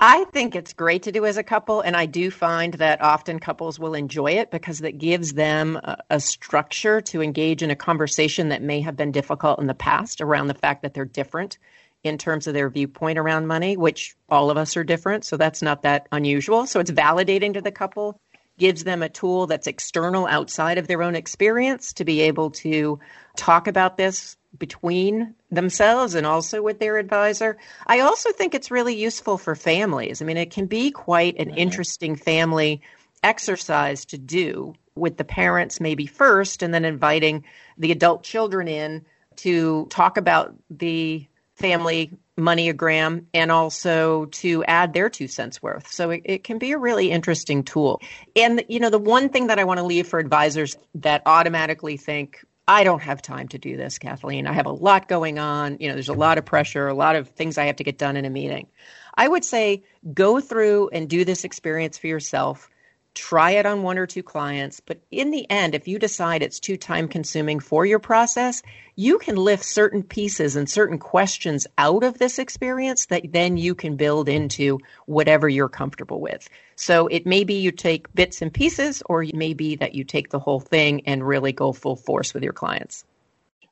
I 0.05 0.25
think 0.33 0.57
it's 0.57 0.73
great 0.73 1.05
to 1.05 1.13
do 1.13 1.25
as 1.27 1.37
a 1.37 1.45
couple, 1.45 1.81
and 1.81 1.97
I 1.97 2.07
do 2.07 2.33
find 2.33 2.75
that 2.75 3.01
often 3.01 3.39
couples 3.39 3.79
will 3.79 3.95
enjoy 3.95 4.33
it 4.33 4.51
because 4.51 4.81
it 4.81 4.99
gives 4.99 5.35
them 5.35 5.77
a, 5.77 5.97
a, 6.11 6.19
structure 6.19 7.01
to 7.03 7.23
engage 7.23 7.63
in 7.63 7.71
a 7.71 7.77
conversation 7.77 8.49
that 8.49 8.63
may 8.63 8.81
have 8.81 8.97
been 8.97 9.13
difficult 9.13 9.61
in 9.61 9.69
the 9.69 9.75
past 9.75 10.21
around 10.21 10.49
the 10.49 10.55
fact 10.55 10.83
that 10.83 10.93
they're 10.93 11.05
different 11.05 11.57
in 12.05 12.19
terms 12.19 12.47
of 12.47 12.55
their 12.55 12.69
viewpoint 12.69 13.19
around 13.19 13.47
money, 13.47 13.77
which 13.77 14.17
all 14.29 14.51
of 14.51 14.57
us 14.57 14.77
are 14.77 14.85
different, 14.85 15.25
so 15.25 15.37
that's 15.37 15.63
not 15.63 15.83
that 15.83 16.09
unusual. 16.13 16.67
So 16.67 16.81
it's 16.81 16.91
validating 16.91 17.55
to 17.55 17.61
the 17.61 17.71
couple, 17.71 18.21
gives 18.59 18.85
them 18.85 19.03
a 19.03 19.09
tool 19.09 19.47
that's 19.47 19.67
external 19.67 20.27
outside 20.27 20.79
of 20.79 20.89
their 20.89 21.03
own 21.03 21.15
experience 21.15 21.93
to 21.95 22.05
be 22.05 22.21
able 22.23 22.51
to 22.51 22.99
talk 23.37 23.67
about 23.67 23.97
this 23.97 24.37
between 24.59 25.35
themselves 25.51 26.15
and 26.15 26.27
also 26.27 26.61
with 26.61 26.79
their 26.79 26.99
advisor. 26.99 27.57
I 27.87 28.01
also 28.01 28.33
think 28.33 28.55
it's 28.55 28.71
really 28.71 28.95
useful 28.95 29.39
for 29.39 29.55
families. 29.55 30.21
I 30.21 30.25
mean, 30.25 30.37
it 30.37 30.51
can 30.51 30.67
be 30.67 30.91
quite 30.91 31.39
an 31.39 31.51
interesting 31.57 32.17
family 32.17 32.83
exercise 33.23 34.05
to 34.07 34.19
do 34.19 34.75
with 34.95 35.17
the 35.17 35.25
parents 35.25 35.81
maybe 35.81 36.07
first 36.07 36.63
and 36.63 36.75
then 36.75 36.85
inviting 36.85 37.45
the 37.79 37.93
adult 37.93 38.25
children 38.25 38.69
in 38.69 39.07
to 39.37 39.87
talk 39.87 40.19
about 40.19 40.55
the 40.69 41.27
family 41.63 42.11
moneyogram 42.37 43.25
and 43.33 43.53
also 43.53 44.25
to 44.27 44.65
add 44.65 44.93
their 44.93 45.09
two 45.09 45.29
cents 45.29 45.63
worth. 45.63 45.87
So 45.87 46.11
it, 46.11 46.23
it, 46.25 46.45
can 46.45 46.59
be 46.59 46.73
a 46.73 46.79
really 46.79 47.13
interesting 47.13 47.63
tool. 47.63 48.01
And, 48.35 48.65
you 48.69 48.81
know, 48.81 48.91
the 48.91 48.99
one 48.99 49.29
thing 49.29 49.47
that 49.47 49.61
I 49.61 49.65
want 49.65 49.79
to 49.79 49.85
leave 49.85 50.09
for 50.09 50.19
advisors 50.19 50.77
that 50.97 51.23
automatically 51.25 51.97
think, 51.97 52.45
I 52.67 52.83
don't 52.83 53.03
have 53.03 53.23
time 53.23 53.47
to 53.49 53.59
do 53.59 53.77
this, 53.77 53.99
Kathleen. 53.99 54.49
I 54.49 54.53
have 54.53 54.67
a 54.67 54.73
lot 54.73 55.07
going 55.07 55.39
on. 55.39 55.77
You 55.79 55.89
know, 55.89 55.95
there's 55.95 56.09
a 56.09 56.15
lot 56.15 56.37
of 56.37 56.45
pressure, 56.45 56.89
a 56.89 56.95
lot 56.95 57.15
of 57.15 57.29
things 57.29 57.59
I 57.59 57.67
have 57.67 57.77
to 57.77 57.85
get 57.85 57.97
done 57.97 58.17
in 58.17 58.25
a 58.25 58.31
meeting. 58.31 58.67
I 59.15 59.29
would 59.29 59.45
say 59.45 59.85
go 60.13 60.41
through 60.41 60.89
and 60.89 61.09
do 61.09 61.25
this 61.25 61.45
experience 61.45 61.97
for 61.99 62.09
yourself. 62.09 62.69
Try 63.15 63.53
it 63.53 63.67
on 63.67 63.83
one 63.83 63.99
or 63.99 64.07
two 64.07 64.23
clients. 64.23 64.81
But 64.81 65.01
in 65.11 65.31
the 65.31 65.49
end, 65.51 65.75
if 65.75 65.87
you 65.87 65.99
decide 65.99 66.43
it's 66.43 66.59
too 66.59 66.77
time 66.77 67.09
consuming 67.09 67.61
for 67.61 67.85
your 67.85 67.99
process, 67.99 68.63
you 68.97 69.19
can 69.19 69.37
lift 69.37 69.65
certain 69.65 70.03
pieces 70.03 70.57
and 70.57 70.69
certain 70.69 70.99
questions 70.99 71.67
out 71.77 72.05
of 72.05 72.19
this 72.19 72.39
experience 72.39 73.07
that 73.07 73.33
then 73.33 73.57
you 73.57 73.75
can 73.75 73.97
build 73.97 74.29
into 74.29 74.79
whatever 75.07 75.49
you're 75.49 75.69
comfortable 75.69 76.21
with. 76.21 76.49
So 76.77 77.07
it 77.09 77.27
may 77.27 77.45
be 77.45 77.55
you 77.55 77.71
take 77.71 78.13
bits 78.15 78.41
and 78.41 78.53
pieces, 78.53 79.03
or 79.07 79.23
it 79.23 79.35
may 79.35 79.53
be 79.53 79.77
that 79.77 79.95
you 79.95 80.05
take 80.05 80.31
the 80.31 80.39
whole 80.39 80.61
thing 80.61 81.03
and 81.07 81.27
really 81.27 81.53
go 81.53 81.73
full 81.73 81.97
force 81.97 82.33
with 82.33 82.43
your 82.43 82.55
clients. 82.55 83.05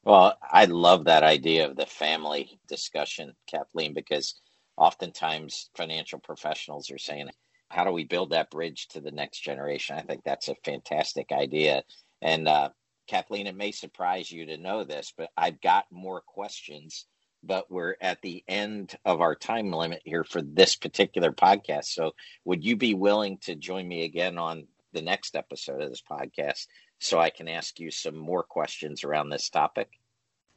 Well, 0.04 0.38
I 0.50 0.66
love 0.66 1.04
that 1.04 1.22
idea 1.22 1.66
of 1.68 1.76
the 1.76 1.86
family 1.86 2.58
discussion, 2.68 3.34
Kathleen, 3.46 3.94
because 3.94 4.34
oftentimes 4.76 5.70
financial 5.76 6.18
professionals 6.18 6.90
are 6.90 6.98
saying, 6.98 7.28
how 7.70 7.84
do 7.84 7.92
we 7.92 8.04
build 8.04 8.30
that 8.30 8.50
bridge 8.50 8.88
to 8.88 9.00
the 9.00 9.10
next 9.10 9.40
generation? 9.40 9.96
I 9.96 10.02
think 10.02 10.22
that's 10.24 10.48
a 10.48 10.54
fantastic 10.64 11.32
idea. 11.32 11.82
And 12.20 12.46
uh, 12.48 12.70
Kathleen, 13.08 13.46
it 13.46 13.56
may 13.56 13.72
surprise 13.72 14.30
you 14.30 14.46
to 14.46 14.56
know 14.56 14.84
this, 14.84 15.12
but 15.16 15.30
I've 15.36 15.60
got 15.60 15.86
more 15.90 16.20
questions 16.20 17.06
but 17.42 17.70
we're 17.70 17.96
at 18.00 18.20
the 18.22 18.44
end 18.48 18.94
of 19.04 19.20
our 19.20 19.34
time 19.34 19.72
limit 19.72 20.02
here 20.04 20.24
for 20.24 20.42
this 20.42 20.76
particular 20.76 21.32
podcast. 21.32 21.86
So, 21.86 22.12
would 22.44 22.64
you 22.64 22.76
be 22.76 22.94
willing 22.94 23.38
to 23.42 23.54
join 23.54 23.86
me 23.88 24.04
again 24.04 24.38
on 24.38 24.66
the 24.92 25.02
next 25.02 25.36
episode 25.36 25.80
of 25.80 25.88
this 25.88 26.02
podcast 26.02 26.66
so 26.98 27.18
I 27.18 27.30
can 27.30 27.48
ask 27.48 27.78
you 27.78 27.90
some 27.90 28.16
more 28.16 28.42
questions 28.42 29.04
around 29.04 29.30
this 29.30 29.48
topic? 29.48 29.88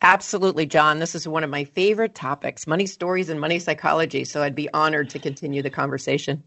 Absolutely, 0.02 0.66
John. 0.66 1.00
This 1.00 1.16
is 1.16 1.28
one 1.28 1.46
of 1.46 1.50
my 1.50 1.64
favorite 1.64 2.16
topics 2.16 2.68
money 2.68 2.86
stories 2.86 3.30
and 3.30 3.40
money 3.40 3.60
psychology. 3.60 4.26
So, 4.26 4.44
I'd 4.44 4.56
be 4.56 4.72
honored 4.74 5.10
to 5.12 5.20
continue 5.20 5.62
the 5.62 5.70
conversation. 5.70 6.44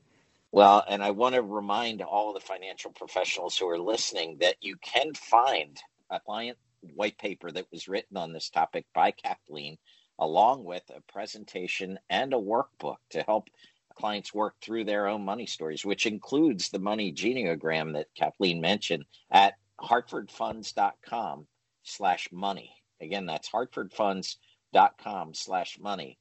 Well, 0.52 0.84
and 0.88 1.02
I 1.02 1.10
want 1.10 1.34
to 1.34 1.42
remind 1.42 2.02
all 2.02 2.32
the 2.32 2.40
financial 2.40 2.90
professionals 2.92 3.56
who 3.56 3.68
are 3.68 3.78
listening 3.78 4.38
that 4.40 4.56
you 4.60 4.76
can 4.76 5.12
find 5.14 5.78
a 6.10 6.20
client 6.20 6.56
white 6.94 7.18
paper 7.18 7.50
that 7.50 7.66
was 7.72 7.88
written 7.88 8.16
on 8.16 8.32
this 8.32 8.48
topic 8.48 8.86
by 8.94 9.10
Kathleen 9.10 9.76
along 10.18 10.64
with 10.64 10.82
a 10.90 11.00
presentation 11.12 11.98
and 12.08 12.32
a 12.32 12.38
workbook 12.38 12.96
to 13.10 13.22
help 13.22 13.48
clients 13.94 14.32
work 14.32 14.54
through 14.62 14.84
their 14.84 15.06
own 15.08 15.24
money 15.24 15.46
stories, 15.46 15.84
which 15.84 16.06
includes 16.06 16.68
the 16.68 16.78
money 16.78 17.12
genogram 17.12 17.92
that 17.94 18.06
Kathleen 18.16 18.60
mentioned 18.60 19.04
at 19.30 19.54
hartfordfunds.com 19.80 21.46
slash 21.82 22.28
money. 22.32 22.72
Again, 23.00 23.26
that's 23.26 23.50
hartfordfunds.com 23.50 25.34
slash 25.34 25.78
money. 25.80 26.18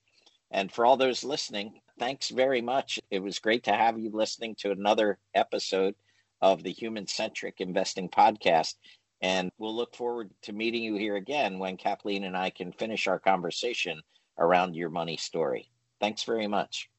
And 0.52 0.72
for 0.72 0.86
all 0.86 0.98
those 0.98 1.24
listening, 1.24 1.80
thanks 2.00 2.30
very 2.30 2.62
much. 2.62 3.00
It 3.10 3.20
was 3.20 3.40
great 3.40 3.64
to 3.66 3.74
have 3.74 4.00
you 4.00 4.12
listening 4.12 4.56
to 4.60 4.72
another 4.72 5.18
episode 5.34 5.96
of 6.42 6.64
the 6.64 6.72
Human 6.72 7.08
Centric 7.08 7.62
Investing 7.62 8.10
Podcast. 8.10 8.76
And 9.22 9.50
we'll 9.58 9.76
look 9.76 9.96
forward 9.96 10.30
to 10.44 10.54
meeting 10.54 10.84
you 10.84 10.96
here 10.96 11.16
again 11.16 11.58
when 11.60 11.78
Kathleen 11.78 12.24
and 12.24 12.36
I 12.36 12.50
can 12.50 12.72
finish 12.72 13.08
our 13.08 13.20
conversation 13.20 14.02
around 14.38 14.76
your 14.76 14.90
money 14.90 15.18
story. 15.18 15.70
Thanks 16.00 16.24
very 16.24 16.48
much. 16.48 16.90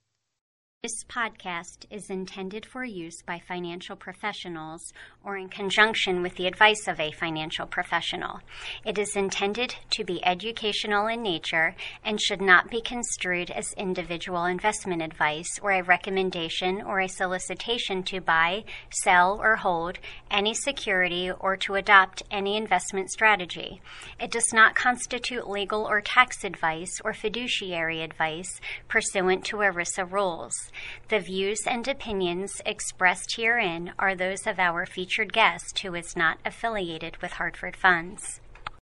This 0.87 1.03
podcast 1.03 1.85
is 1.91 2.11
intended 2.11 2.65
for 2.65 2.85
use 2.85 3.21
by 3.21 3.41
financial 3.41 3.97
professionals 3.97 4.93
or 5.25 5.37
in 5.37 5.49
conjunction 5.49 6.23
with 6.23 6.37
the 6.37 6.47
advice 6.47 6.87
of 6.87 7.01
a 7.01 7.11
financial 7.11 7.67
professional. 7.67 8.39
It 8.85 8.97
is 8.97 9.17
intended 9.17 9.75
to 9.91 10.05
be 10.05 10.25
educational 10.25 11.09
in 11.09 11.25
nature 11.25 11.75
and 12.05 12.21
should 12.21 12.41
not 12.41 12.71
be 12.71 12.81
construed 12.81 13.51
as 13.51 13.73
individual 13.73 14.45
investment 14.45 15.03
advice 15.03 15.59
or 15.61 15.73
a 15.73 15.83
recommendation 15.83 16.81
or 16.81 17.01
a 17.01 17.09
solicitation 17.09 18.05
to 18.05 18.21
buy, 18.21 18.63
sell, 18.91 19.41
or 19.43 19.57
hold 19.57 19.99
any 20.31 20.55
security 20.55 21.33
or 21.33 21.57
to 21.57 21.75
adopt 21.75 22.23
any 22.31 22.57
investment 22.57 23.11
strategy. 23.11 23.81
It 24.21 24.31
does 24.31 24.53
not 24.53 24.77
constitute 24.77 25.51
legal 25.51 25.85
or 25.85 26.01
tax 26.01 26.45
advice 26.45 27.01
or 27.05 27.13
fiduciary 27.13 28.03
advice 28.03 28.61
pursuant 28.87 29.45
to 29.47 29.57
ERISA 29.57 30.13
rules. 30.13 30.71
The 31.09 31.21
views 31.21 31.61
and 31.67 31.87
opinions 31.89 32.61
expressed 32.67 33.37
herein 33.37 33.93
are 33.99 34.15
those 34.15 34.47
of 34.47 34.59
our 34.59 34.87
featured 34.87 35.33
guest 35.33 35.79
who 35.79 35.95
is 35.95 36.17
not 36.17 36.39
affiliated 36.45 37.17
with 37.19 37.33
Hartford 37.33 37.77
Funds. 37.77 38.41